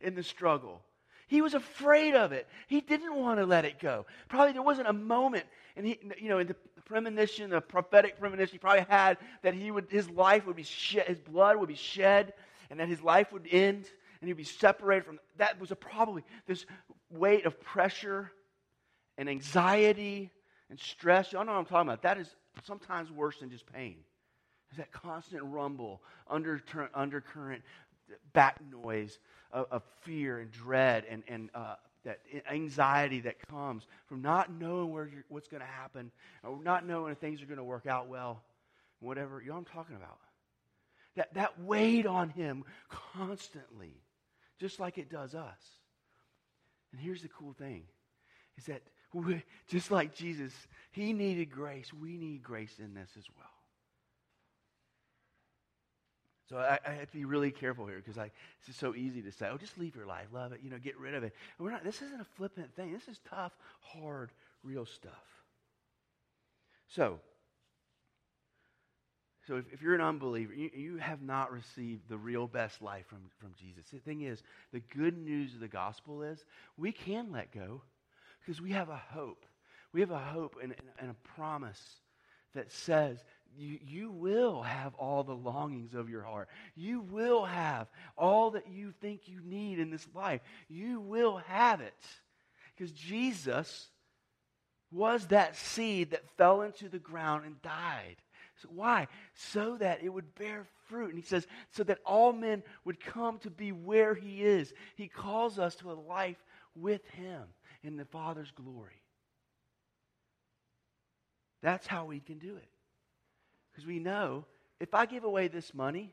in 0.00 0.14
the 0.14 0.22
struggle. 0.22 0.82
He 1.28 1.42
was 1.42 1.54
afraid 1.54 2.14
of 2.14 2.32
it. 2.32 2.48
He 2.66 2.80
didn't 2.80 3.14
want 3.14 3.38
to 3.38 3.46
let 3.46 3.64
it 3.64 3.78
go. 3.78 4.06
Probably 4.28 4.52
there 4.52 4.62
wasn't 4.62 4.88
a 4.88 4.92
moment, 4.92 5.44
and 5.76 5.86
he, 5.86 5.98
you 6.20 6.28
know, 6.28 6.38
in 6.38 6.48
the 6.48 6.56
premonition, 6.84 7.50
the 7.50 7.60
prophetic 7.60 8.18
premonition 8.18 8.52
he 8.52 8.58
probably 8.58 8.84
had 8.88 9.16
that 9.42 9.54
he 9.54 9.70
would, 9.70 9.86
his 9.90 10.10
life 10.10 10.44
would 10.46 10.56
be 10.56 10.64
shed, 10.64 11.06
his 11.06 11.20
blood 11.20 11.56
would 11.56 11.68
be 11.68 11.76
shed, 11.76 12.32
and 12.68 12.80
that 12.80 12.88
his 12.88 13.00
life 13.00 13.32
would 13.32 13.46
end, 13.50 13.86
and 14.20 14.28
he'd 14.28 14.36
be 14.36 14.42
separated 14.44 15.04
from. 15.04 15.20
That 15.36 15.60
was 15.60 15.70
a 15.70 15.76
probably 15.76 16.24
this 16.46 16.66
weight 17.10 17.46
of 17.46 17.60
pressure 17.60 18.32
and 19.16 19.28
anxiety 19.28 20.30
and 20.68 20.80
stress. 20.80 21.32
Y'all 21.32 21.44
know 21.44 21.52
what 21.52 21.58
I'm 21.58 21.64
talking 21.64 21.88
about. 21.88 22.02
That 22.02 22.18
is 22.18 22.34
sometimes 22.64 23.10
worse 23.12 23.38
than 23.38 23.50
just 23.50 23.72
pain. 23.72 23.98
It's 24.70 24.78
that 24.78 24.92
constant 24.92 25.42
rumble, 25.42 26.00
undercurrent, 26.28 26.92
undercurrent 26.94 27.62
back 28.32 28.60
noise 28.70 29.18
of, 29.52 29.66
of 29.70 29.82
fear 30.02 30.38
and 30.38 30.50
dread 30.50 31.04
and, 31.10 31.22
and 31.28 31.50
uh, 31.54 31.74
that 32.04 32.20
anxiety 32.50 33.20
that 33.20 33.36
comes 33.48 33.86
from 34.06 34.22
not 34.22 34.52
knowing 34.52 34.92
where 34.92 35.10
what's 35.28 35.48
going 35.48 35.60
to 35.60 35.66
happen 35.66 36.10
or 36.42 36.58
not 36.62 36.86
knowing 36.86 37.12
if 37.12 37.18
things 37.18 37.42
are 37.42 37.46
going 37.46 37.58
to 37.58 37.64
work 37.64 37.86
out 37.86 38.08
well, 38.08 38.42
whatever. 39.00 39.40
You 39.40 39.48
know 39.48 39.54
what 39.54 39.66
I'm 39.68 39.74
talking 39.74 39.96
about? 39.96 40.18
That, 41.16 41.34
that 41.34 41.60
weighed 41.60 42.06
on 42.06 42.30
him 42.30 42.64
constantly, 42.88 44.00
just 44.60 44.78
like 44.78 44.98
it 44.98 45.10
does 45.10 45.34
us. 45.34 45.60
And 46.92 47.00
here's 47.00 47.22
the 47.22 47.28
cool 47.28 47.52
thing 47.52 47.84
is 48.56 48.66
that 48.66 48.82
we, 49.12 49.42
just 49.68 49.90
like 49.90 50.14
Jesus, 50.14 50.52
he 50.92 51.12
needed 51.12 51.50
grace. 51.50 51.92
We 51.92 52.16
need 52.16 52.42
grace 52.42 52.78
in 52.78 52.94
this 52.94 53.10
as 53.18 53.24
well. 53.36 53.59
So 56.50 56.58
I, 56.58 56.80
I, 56.84 56.94
have 56.94 57.08
to 57.12 57.16
be 57.16 57.24
really 57.24 57.52
careful 57.52 57.86
here 57.86 58.02
because 58.04 58.16
it's 58.16 58.66
just 58.66 58.80
so 58.80 58.96
easy 58.96 59.22
to 59.22 59.30
say, 59.30 59.48
"Oh, 59.48 59.56
just 59.56 59.78
leave 59.78 59.94
your 59.94 60.04
life, 60.04 60.26
love 60.32 60.52
it, 60.52 60.60
you 60.64 60.68
know, 60.68 60.78
get 60.78 60.98
rid 60.98 61.14
of 61.14 61.22
it." 61.22 61.32
And 61.56 61.64
we're 61.64 61.70
not. 61.70 61.84
This 61.84 62.02
isn't 62.02 62.20
a 62.20 62.26
flippant 62.36 62.74
thing. 62.74 62.92
This 62.92 63.06
is 63.06 63.20
tough, 63.30 63.52
hard, 63.80 64.32
real 64.64 64.84
stuff. 64.84 65.12
So, 66.88 67.20
so 69.46 69.58
if, 69.58 69.72
if 69.72 69.80
you're 69.80 69.94
an 69.94 70.00
unbeliever, 70.00 70.52
you, 70.52 70.70
you 70.74 70.96
have 70.96 71.22
not 71.22 71.52
received 71.52 72.08
the 72.08 72.18
real 72.18 72.48
best 72.48 72.82
life 72.82 73.06
from, 73.06 73.20
from 73.38 73.54
Jesus. 73.56 73.84
The 73.92 73.98
thing 73.98 74.22
is, 74.22 74.42
the 74.72 74.80
good 74.80 75.16
news 75.16 75.54
of 75.54 75.60
the 75.60 75.68
gospel 75.68 76.24
is 76.24 76.44
we 76.76 76.90
can 76.90 77.30
let 77.30 77.52
go 77.52 77.82
because 78.40 78.60
we 78.60 78.72
have 78.72 78.88
a 78.88 78.96
hope. 78.96 79.46
We 79.92 80.00
have 80.00 80.10
a 80.10 80.18
hope 80.18 80.56
and, 80.60 80.74
and 80.98 81.10
a 81.10 81.28
promise 81.36 81.80
that 82.54 82.72
says 82.72 83.22
you, 83.56 83.78
you 83.82 84.10
will 84.10 84.62
have 84.62 84.94
all 84.94 85.22
the 85.22 85.34
longings 85.34 85.94
of 85.94 86.08
your 86.08 86.22
heart. 86.22 86.48
You 86.76 87.00
will 87.00 87.44
have 87.44 87.88
all 88.16 88.52
that 88.52 88.68
you 88.68 88.92
think 89.00 89.22
you 89.26 89.40
need 89.44 89.78
in 89.78 89.90
this 89.90 90.06
life. 90.14 90.40
You 90.68 91.00
will 91.00 91.38
have 91.38 91.80
it. 91.80 91.94
Because 92.76 92.92
Jesus 92.92 93.88
was 94.92 95.26
that 95.28 95.56
seed 95.56 96.10
that 96.12 96.28
fell 96.36 96.62
into 96.62 96.88
the 96.88 96.98
ground 96.98 97.44
and 97.44 97.60
died. 97.62 98.16
So 98.62 98.68
why? 98.74 99.08
So 99.34 99.76
that 99.78 100.02
it 100.02 100.08
would 100.08 100.34
bear 100.34 100.66
fruit. 100.88 101.10
And 101.10 101.18
he 101.18 101.24
says, 101.24 101.46
so 101.72 101.82
that 101.84 101.98
all 102.04 102.32
men 102.32 102.62
would 102.84 103.00
come 103.00 103.38
to 103.40 103.50
be 103.50 103.72
where 103.72 104.14
he 104.14 104.42
is. 104.42 104.72
He 104.96 105.08
calls 105.08 105.58
us 105.58 105.74
to 105.76 105.90
a 105.90 105.94
life 105.94 106.42
with 106.74 107.06
him 107.10 107.42
in 107.82 107.96
the 107.96 108.04
Father's 108.04 108.50
glory. 108.50 109.02
That's 111.62 111.86
how 111.86 112.06
we 112.06 112.20
can 112.20 112.38
do 112.38 112.56
it. 112.56 112.68
Because 113.80 113.88
we 113.88 113.98
know 113.98 114.44
if 114.78 114.92
I 114.92 115.06
give 115.06 115.24
away 115.24 115.48
this 115.48 115.72
money, 115.72 116.12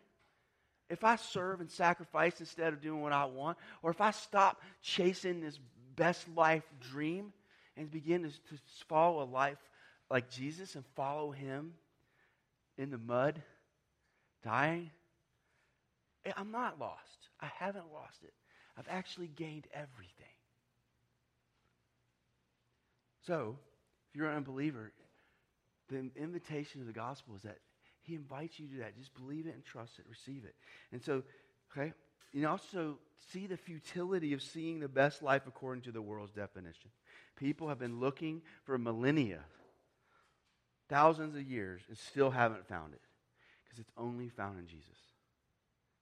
if 0.89 1.03
I 1.03 1.17
serve 1.17 1.59
and 1.59 1.69
sacrifice 1.69 2.39
instead 2.39 2.71
of 2.71 2.79
doing 2.79 3.01
what 3.01 3.11
I 3.11 3.25
want, 3.25 3.57
or 3.83 3.91
if 3.91 3.99
I 3.99 4.11
stop 4.11 4.61
chasing 4.81 5.41
this 5.41 5.59
best 5.97 6.25
life 6.33 6.63
dream 6.79 7.33
and 7.75 7.91
begin 7.91 8.23
to, 8.23 8.29
to 8.29 8.61
follow 8.87 9.21
a 9.21 9.27
life 9.27 9.57
like 10.09 10.29
Jesus 10.29 10.75
and 10.75 10.85
follow 10.95 11.31
Him 11.31 11.73
in 12.77 12.89
the 12.89 12.97
mud, 12.97 13.43
dying, 14.45 14.89
eh, 16.25 16.31
I'm 16.37 16.51
not 16.51 16.79
lost. 16.79 17.27
I 17.41 17.47
haven't 17.59 17.91
lost 17.93 18.23
it. 18.23 18.33
I've 18.77 18.87
actually 18.89 19.27
gained 19.27 19.67
everything. 19.73 20.13
So, 23.25 23.57
if 24.09 24.15
you're 24.15 24.29
an 24.29 24.37
unbeliever, 24.37 24.93
the 25.89 26.09
invitation 26.15 26.81
of 26.81 26.87
the 26.87 26.93
gospel 26.93 27.35
is 27.35 27.43
that 27.43 27.59
he 28.01 28.15
invites 28.15 28.59
you 28.59 28.67
to 28.67 28.73
do 28.73 28.79
that. 28.79 28.97
Just 28.97 29.13
believe 29.15 29.47
it 29.47 29.53
and 29.53 29.63
trust 29.63 29.99
it, 29.99 30.05
receive 30.09 30.43
it. 30.45 30.55
And 30.91 31.03
so, 31.03 31.23
okay, 31.71 31.93
you 32.33 32.47
also 32.47 32.97
see 33.31 33.47
the 33.47 33.57
futility 33.57 34.33
of 34.33 34.41
seeing 34.41 34.79
the 34.79 34.87
best 34.87 35.21
life 35.21 35.43
according 35.47 35.83
to 35.83 35.91
the 35.91 36.01
world's 36.01 36.31
definition. 36.33 36.91
People 37.35 37.67
have 37.69 37.79
been 37.79 37.99
looking 37.99 38.41
for 38.63 38.77
millennia, 38.77 39.41
thousands 40.89 41.35
of 41.35 41.43
years, 41.43 41.81
and 41.87 41.97
still 41.97 42.31
haven't 42.31 42.67
found 42.67 42.93
it 42.93 43.01
because 43.63 43.79
it's 43.79 43.91
only 43.97 44.29
found 44.29 44.59
in 44.59 44.67
Jesus. 44.67 44.97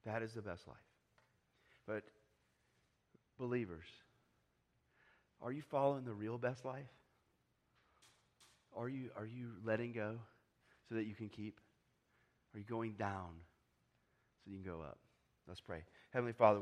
That 0.06 0.22
is 0.22 0.34
the 0.34 0.42
best 0.42 0.68
life. 0.68 0.78
But, 1.88 2.04
believers, 3.40 3.86
are 5.42 5.52
you 5.52 5.62
following 5.62 6.06
the 6.06 6.14
real 6.14 6.38
best 6.38 6.66
life? 6.66 6.86
Are 8.76 8.90
you, 8.90 9.10
are 9.18 9.26
you 9.26 9.52
letting 9.64 9.94
go 9.94 10.18
so 10.90 10.96
that 10.96 11.06
you 11.06 11.16
can 11.16 11.30
keep? 11.30 11.60
Are 12.54 12.60
you 12.60 12.66
going 12.66 12.94
down 12.94 13.30
so 14.44 14.52
you 14.52 14.58
can 14.62 14.72
go 14.72 14.82
up? 14.82 14.98
Let's 15.48 15.62
pray. 15.62 15.84
Heavenly 16.12 16.34
Father, 16.34 16.60